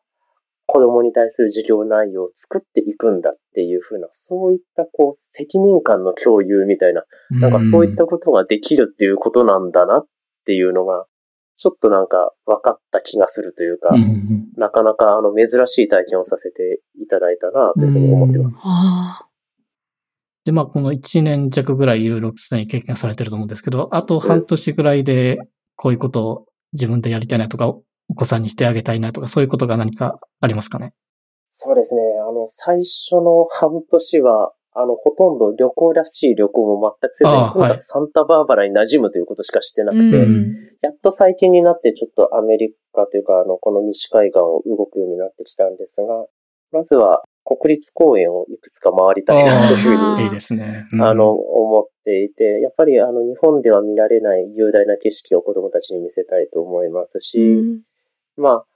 [0.67, 10.07] 子供に対する授業内容を作っていくんだっていうふうな、そういったこう、責任感の共有みたいな、なんかそういったことができるっていうことなんだなっ
[10.45, 11.07] ていうのが、
[11.57, 18.63] ちょっとなんか分かった気がするというか、うんうんなかなかあの珍しい体験をさせていただいたなというふうに思ってます。
[18.65, 19.27] あ
[20.45, 25.39] で、まあ、この1年弱ぐらいいろいろすでに経験されてると思うんですけど、あと半年ぐらいで
[25.77, 27.75] こういうことを自分でやりたいなとか、
[28.09, 30.93] お子さんにしてあげたいなとか、そういうことが何かありますかね？
[31.51, 32.03] そうですね。
[32.27, 40.57] あの、最初の半年は、あの、ほとんど旅行らしい旅行も全くせずにとにかくサンタバーバラに馴染むということしかしてなーくて、うん。
[40.81, 46.25] やっと最近になってちょっとアメリカというか、あの、この西海岸を動くようになってきたんですが、
[46.73, 50.87] まずは国立公園をいくつか回りたいなというふうに、いいですね。
[50.91, 51.03] うん。
[51.03, 57.81] あの、思っていて、やっぱりあの、日本では見られない雄大な景色を子供たちに見せたいと思いますし、うん
[58.37, 58.67] まあ、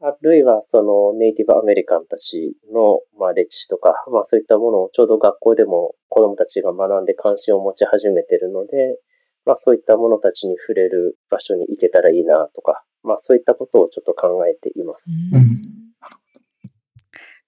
[0.00, 8.98] あるいはそのネイティブアメリカンたちの、まあ、歴史とか、まあそういったものをちょうど学校でも子供たちが学んで関心を持ち始めてるので、
[9.46, 15.20] まあそういったものたちに触れる場所に行けたらいいなとか、まあそういったことをちょっと考えています。
[15.32, 15.62] うん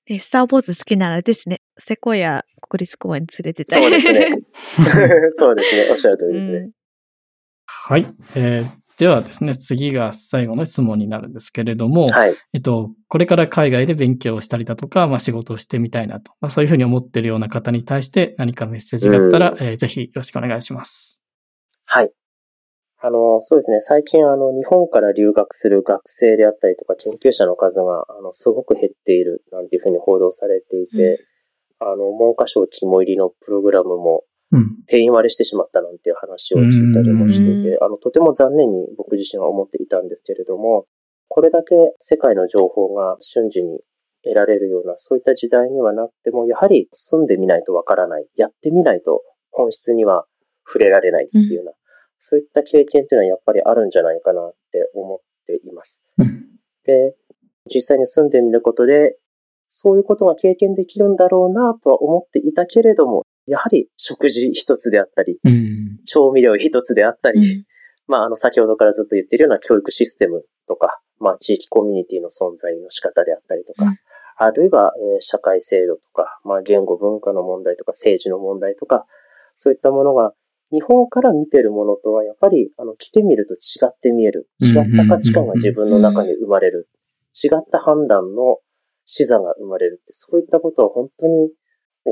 [0.07, 3.83] で、スター・ウォーズ好きならですね、セコイア国立公園に連れてたい。
[3.83, 4.39] そうですね。
[5.35, 5.91] そうですね。
[5.91, 6.59] おっしゃる通りですね。
[6.59, 6.71] うん
[7.67, 8.07] はい。
[8.37, 12.35] えーではですね、次が最後の質問になるんですけれども、はい。
[12.55, 21.27] えっと、これから海外で勉強をしたりだとか、まあ仕事をしてみたいなと、まあそういうふうに思っているような方に対して何かメッセージがあったら、えーぜひよろしくお願いします。
[21.85, 22.11] はい。
[22.99, 23.81] あの、そうですね。
[23.81, 31.21] 最近、あの、日本から留学する学生であったりとか、研究者の数が、あの、すごく減っている、なんていうふうに報道されていて、
[31.79, 34.36] あの、文科省肝入りのプログラムもうん。
[34.87, 40.87] 定員割れしてしまったなんていう話を聞いたりもしていてう、あの、とても残念に僕自身は思っていたんですけれども、
[41.29, 43.81] これだけ世界の情報が瞬時に
[44.23, 50.27] 得られるような、そういった時代にはなっても、やはり住んでみないとわからない、やってみないと本質には
[50.67, 51.73] 触れられないっていうような、
[52.19, 56.07] そういった経験っていうのはやっぱりあるんじゃないかなって思っています。
[56.19, 56.47] うん。
[56.85, 57.17] で、
[57.67, 59.19] 実際に住んでみることで、
[59.69, 65.99] そういうことが経験できるんだろうなとは思っていたけれども、やはり食事一つであったり、うん。
[66.05, 67.65] 調味料一つであったり、うん
[68.09, 73.99] まあ、あの、先ほどからずっと言っているような教育システムとか、まあ、地域コミュニティの存在の仕方であったりとか、うん
[74.39, 79.07] あるいは、えー社会制度とか、まあ、言語文化の問題とか、政治の問題とか、
[79.55, 80.33] そういったものが、
[80.71, 84.51] 日本から見てるものとは、やっぱり、あの、来てみると違って見える。
[84.61, 86.91] 違った価値観が自分の中に生まれる。
[87.33, 88.59] 違った判断の
[89.07, 91.55] 視座が生まれるって、そういったことは本当に起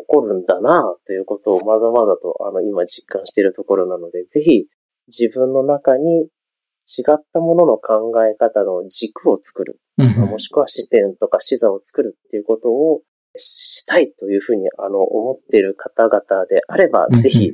[0.07, 4.67] こるんだなということをまざまざと、あの、今実感しているところなので、ぜひ、
[5.09, 9.81] 自分の中に違ったものの考え方の軸を作る。
[9.99, 13.03] うんまあもしくは視点とか視座を作るっていうことを
[13.37, 17.53] したいというふうに、あの、思っている方々であれば、うんぜひ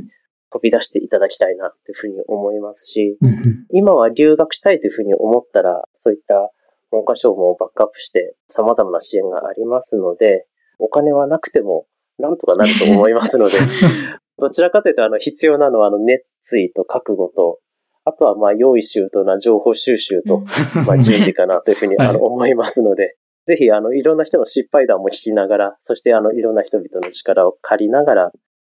[0.53, 6.51] 飛び出していただきたいなというふうに思いますし、うん今は留学したいというふうに思ったら、そういった
[6.91, 10.47] 文科省もバックアップして様々な支援がありますので、
[10.79, 11.87] お金はなくても
[12.21, 13.55] なんとかなると思いますので、
[14.39, 17.59] どちらかというと、あの、必要なのは、あの、熱意と覚悟と、
[18.05, 20.45] あとは、まあ、用意周到な情報収集と、
[20.87, 22.09] まあ、準備かなというふうに、はい。
[22.09, 23.17] あの、思いますので、
[23.47, 28.33] ぜひ、あの、いろんな人の失敗談も聞きながら、そして、あの、いろんな人々の力を借りながら、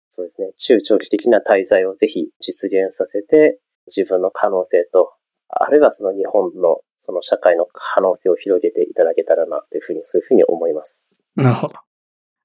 [0.08, 5.12] そうですね、中長期的な滞在をぜひ実現させて、自分の可能性と、
[5.48, 11.08] あるいはその日本の、その社会の可能性を広げていただけたらな、というふうに、そういうふうに思います。
[11.36, 11.74] なるほど。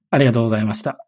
[0.09, 1.05] ありがとうございました。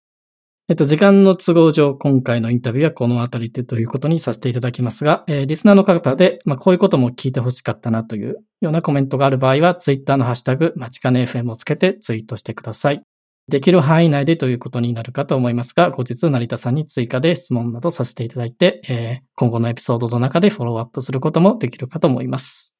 [0.69, 13.03] えっと、時間の都合上、今回のインタビューはこの辺りでということにさせていただきますが、えーリスナーの方で、まあ、こういうことも聞いてほしかったなというようなコメントがある場合は、ツイッターのハッシュタグ、まちかね FM をつけてツイートしてください。
[13.49, 22.75] できる範囲内でということになるかと思いますが、後日成田さんに追加で質問などさせていただいて、えー今後のエピソードの中でフォローアップすることもできるかと思います。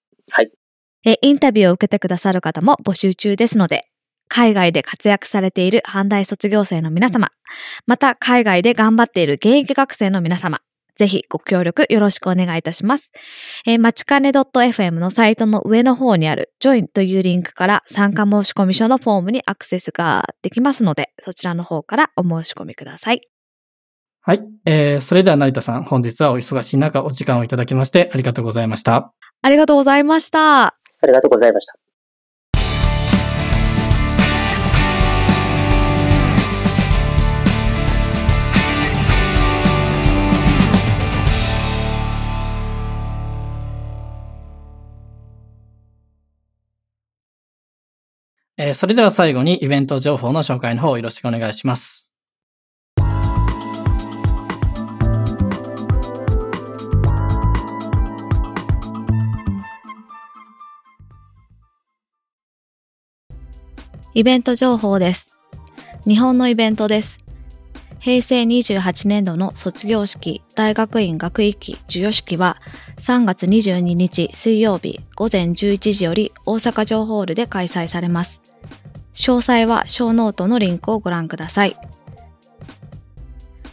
[1.04, 3.88] え、インタビューを受けてくださる方も募集中ですので、
[4.30, 7.30] 海外で活躍されている阪大卒業生の皆様、
[7.86, 10.62] また海外で頑張っている現役学生の皆様、
[10.96, 13.12] ぜひご協力よろしくお願いいたします。
[13.66, 23.22] えー、まちかね .fm のサイトの上の方にある Join というリンクから参加申込書のフォームにアクセスができますので、そちらの方からお申し込みください。
[24.22, 24.42] はい。
[24.66, 29.12] えーそれでは成田さん、本日はお忙しい中お時間をいただきましてありがとうございました。
[29.42, 30.66] ありがとうございました。
[30.68, 30.76] あ
[31.06, 31.83] りがとうございました。
[48.56, 52.14] えー、それでは最後にイベント情報の紹介の方よろしくお願いします。
[64.16, 65.34] イベント情報です。
[66.06, 67.18] 日本のイベントです。
[68.00, 72.58] 平成28年度の卒業式、大学院学位記、授与式は
[72.98, 78.43] 3月22日水曜日午前11時より大阪城ホールで開催されます。
[79.14, 81.76] 詳細は show note のリンクをご覧ください。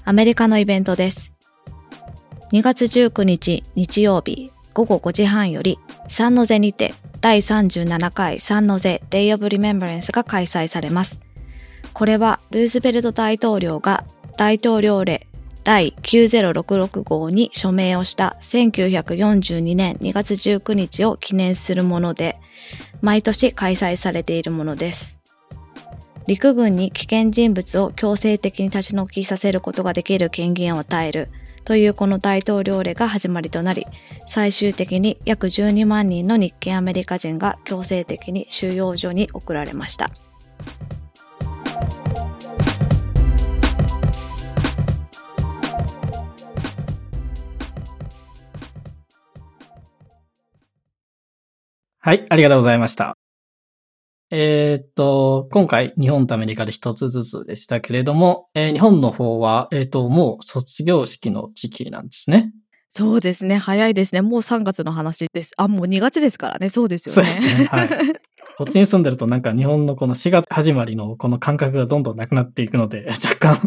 [0.05, 1.33] アメリカのイベントです。
[2.53, 5.79] 2月19日日曜日午後5時半より
[6.09, 11.21] サンノゼにて第37回サンノゼ Day of Remembrance が開催されます。
[11.93, 14.05] これはルーズベルト大統領が
[14.37, 15.27] 大統領令
[15.63, 22.41] 第90665号に署名をした1942年2月19日を記念するもので、
[23.03, 25.20] 毎年開催されているものです。
[26.31, 31.29] 陸軍に危険人物を強制的に立ち退きさせることができる権限を与える
[31.65, 33.85] というこの大統領令が始まりとなり、
[34.29, 40.09] 最終的に約12万人の日系アメリカ人が強制的に収容所に送られました。
[51.99, 53.20] はい、ありがとうございました。
[54.33, 62.53] えーっと、今回日本とアメリカで一つずつでしたけれども、えー日本の方は、えーっと、もう卒業式の時期なんですね。
[62.89, 63.57] そうですね。
[63.59, 64.21] 早いですね。
[64.21, 65.53] もう3月の話です。
[65.57, 66.71] あ、もう2月ですからね。
[66.71, 67.29] そうですよね。
[67.29, 67.65] そうですね。
[67.67, 67.89] はい。
[68.57, 73.61] こっちに住んでるとなんか日本のこの4月始まりのこの感覚がどんどんなくなっていくので、 若干、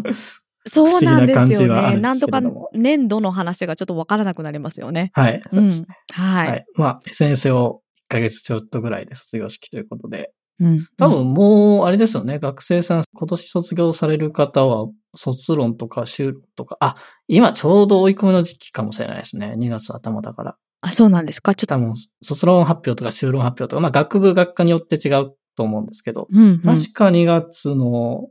[0.66, 1.96] そうなんですよね。
[1.96, 2.40] なんとか
[2.72, 5.10] 年度の話がちょっとわからなくなりますよね。
[5.14, 5.96] はい、そうですね。
[6.12, 6.48] はい。
[6.48, 6.64] はい。
[6.74, 14.86] まあ、SNS を1ヶ月ちょっとぐらいで卒業式ということで、うん多分もう、あれですよね、学生さん、今年卒業される方は、
[15.16, 16.94] 卒論とか修論とか、あ、
[17.28, 19.54] 今ちょうど追い込みの時期かもしれないですね。
[19.58, 20.56] 2月頭だから。
[20.80, 21.54] あ、そうなんですか？
[21.54, 21.74] ちょっと。
[21.74, 26.60] 多分、卒論発表とか修論発表とか、まあ学部学科によって違うと思うんですけど、うん、うん。
[26.60, 28.28] 確か2月の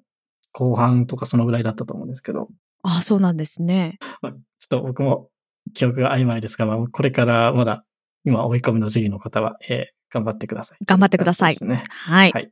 [0.51, 2.47] 後半とかそのぐらいだったと思うんですけど、
[2.84, 3.97] あ、そうなんですね。
[4.21, 5.30] まあ、ちょっと僕も
[5.74, 7.86] 記憶が曖昧ですが、まあ、これからまだ
[8.26, 10.78] 今追い込みの時期の方は、えー頑張ってください。
[10.86, 11.89] 頑張ってくださいそうですね。
[11.89, 12.32] はい。
[12.32, 12.51] はい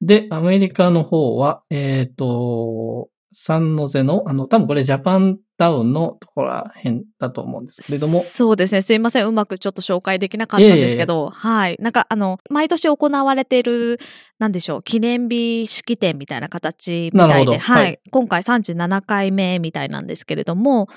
[0.00, 8.80] で、アメリカの方は、えっ、と、サンノゼの、あの、多分これジャパンタウンのところら辺だと思うんですけれども、そうですね。
[8.80, 9.26] すいません。
[9.26, 11.76] うまくちょっと紹介できなかったんですけど、はい。
[11.80, 13.98] なんか、あの、毎年行われている、
[14.38, 20.88] なんでしょう、記念日式典みたいな形みたいで、はい、はい今回37回目みたいなんですけれども、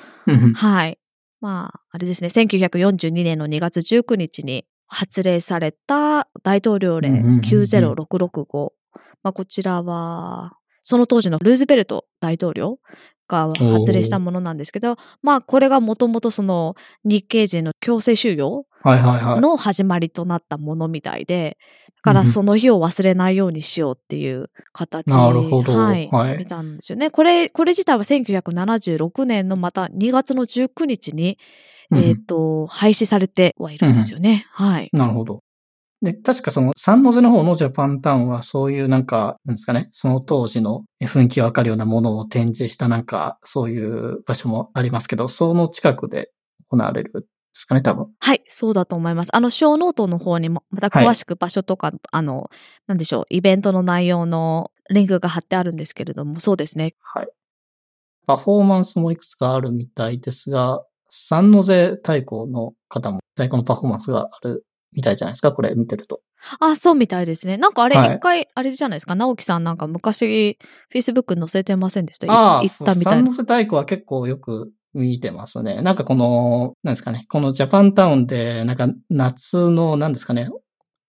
[0.55, 0.99] はい。
[1.41, 8.69] まあ、あれですね、1942年の2月19日に発令された大統領令うんうんうんうん90665。
[9.23, 12.79] まあ、こちらは、その当時のルーズベルト大統領
[13.27, 18.65] が発令したものなんですけど、まあ、これがもともとその日系人の強制収容。
[18.83, 21.57] の始まりとなったものみたいで、
[21.87, 27.11] だからうんうんその日を忘れないようにしようっていう形なるほどはい、はい見たんですよね。
[27.11, 31.37] これ、これ自体は1976年のまた2月の19日に、
[31.91, 34.45] うんうんえっ、と、廃止されてはいるんですよね。
[34.51, 34.89] はい。
[34.93, 35.41] なるほど。
[36.01, 46.31] で、確かその、サンノゼの方のジャパンタウンは、そういうなんか、なんですかね、その当時の雰囲気がわかるようなものを展示したなんか、そういう場所もありますけど、その近くで
[46.69, 47.23] 行われるん
[47.53, 48.07] ですかね、多分。
[48.19, 49.35] はい、そうだと思います。
[49.35, 52.49] あの、 show note の方にも、また詳しく場所とか、あの、
[52.87, 56.93] なんでしょう、イベントの内容のリンクが貼ってあるんですけれども、そうですね。
[57.01, 57.27] はい。
[58.25, 66.21] パフォーマンスもいくつかあるみたいですが、サンノゼ太鼓の方も太鼓のパフォーマンスがあるみたいじゃないですか、これ見てると。
[66.59, 67.57] あ、そうみたいですね。
[67.57, 70.57] なんかあれ、はい一回、あれじゃないですか、直樹さんなんか昔、
[70.93, 72.27] Facebook 載せてませんでした？
[72.27, 73.17] いああ、行ったみたいな。
[73.17, 75.81] サンノゼ太鼓は結構よく見てますね。
[75.81, 80.49] なんかこの、なんですかね、このジャパンタウンで、なんか夏の、なんですかね、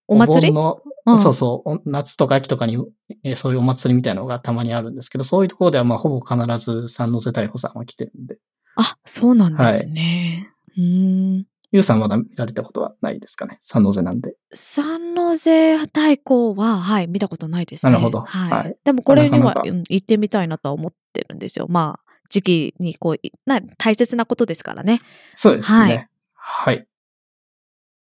[0.09, 0.53] お祭り？
[0.53, 2.76] 盆の、うんそうそう、お夏とか秋とかに、
[3.24, 8.39] えーそういうお祭りみたいなのがたまにあるんですけど、そういうところではまあほぼ必ずサンノゼ太鼓さんは来てるんで、
[8.76, 10.49] あ、そうなんですね。
[10.76, 11.47] うーん。
[11.74, 14.35] ユウさんまだ見られたことはないですかね、サンノゼなんで。
[14.53, 17.93] サンノゼ太鼓は、はい、見たことないですね。
[17.93, 18.51] なるほどはい。
[18.51, 21.66] はいでもこれには行ってみたいなとは思ってるんですよ。
[21.70, 22.02] まあ、
[22.33, 25.01] 時期にこう、いな大切なことですからね。
[25.37, 26.09] そうですはいね。
[26.35, 26.87] はい。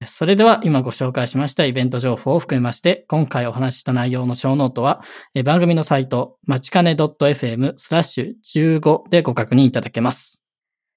[0.07, 5.03] それでは今ご紹介しましたイベント情報を含めまして、今回お話しした内容のショーノートは、
[5.35, 10.43] えー番組のサイト、まちかね .fm スラッシュ15でご確認いただけます。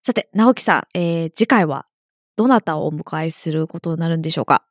[0.04, 1.86] さて、直樹さん、えー次回は
[2.38, 4.64] どなたをお迎えすることになるんでしょうか？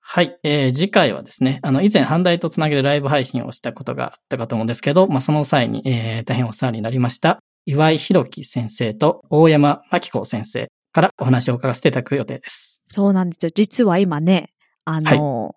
[0.00, 0.38] はい。
[0.42, 12.82] えー次回はですね、あの、以前、阪大とつなげるライブ配信をしたことがあったかと思うんですけど、まあ、その際に、えー大変お世話になりました、岩井弘樹先生と大山真紀子先生からお話を伺わせていただく予定です。
[12.86, 13.50] そうなんですよ。
[13.54, 14.50] 実は今ね、
[14.84, 15.54] あの、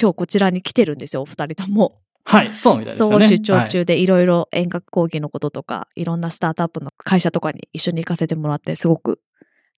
[0.00, 2.00] 今日こちらに来てるんですよ、お二人とも。
[2.24, 3.26] はい、そうみたいですよね。
[3.26, 9.20] そう、出張はい中でいろいろ遠隔講義のこととか、いろんなスタートアップの会社とかに一緒に行かせてもらって、すごく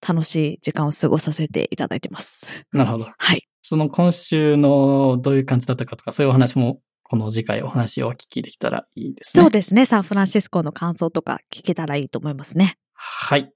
[0.07, 2.47] 楽しい時間を過ごさせていただいてます。
[2.73, 3.09] なるほど。
[3.17, 3.43] はい。
[3.63, 6.81] その今週のどういう感じだったかとか、そういうお話も、
[7.13, 9.43] この次回お話をお聞きできたらいいですね。
[9.43, 9.85] そうですね。
[9.85, 12.79] サンフランシスコの感想とか聞けたらいいと思いますね。
[12.95, 13.53] はい。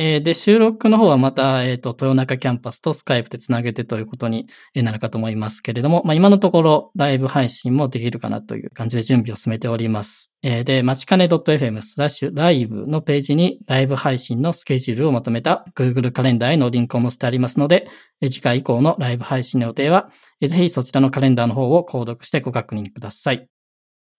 [0.00, 4.46] えーで、収録の方はまた、えっ、と、豊中キャンパスとスカイプでつなげてということに
[4.76, 10.32] なるかと思いますけれども、まあ、今のところライブ配信もできるかなという感じで準備を進めております。
[10.44, 17.88] えーで、まちかね .fm スラッシュライブのページにライブ配信のスケジュールをまとめた Google カレンダーへのリンクを載せてありますので、
[18.22, 23.57] 次回以降のライブ配信の予定は、ぜひそちらのカレンダーの方を購読してご確認ください。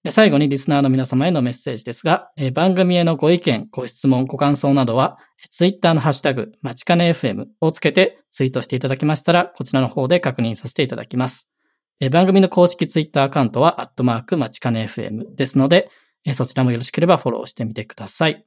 [0.08, 5.18] 最後にリスナーの皆様へのメッセージですが、番組へのご意見、ご質問、ご感想などは、
[5.52, 11.50] ツイッターのハッシュタグ、まちかね FM をつけてツイートしていただきましたら、こちらの方で確認させていただきます。
[12.12, 15.90] 番組の公式ツイッターアカウントは、アットマーク、まちかね FM ですので、
[16.34, 18.46] そちらもよろしければフォローしてみてください。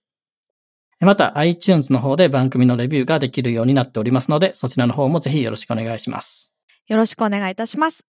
[1.01, 6.55] また、iTunes の方で番組のレビューができるようになっておりますので、そちらの方もぜひよろしくお願いします。
[6.87, 8.07] よろしくお願いいたします。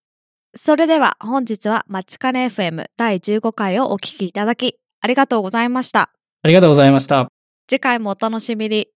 [0.56, 6.12] それでは本日はマチカネ FM 第15回をお聞きいただき、ありがとうございました。
[6.44, 7.28] ありがとうございました。
[7.68, 8.93] 次回もお楽しみに。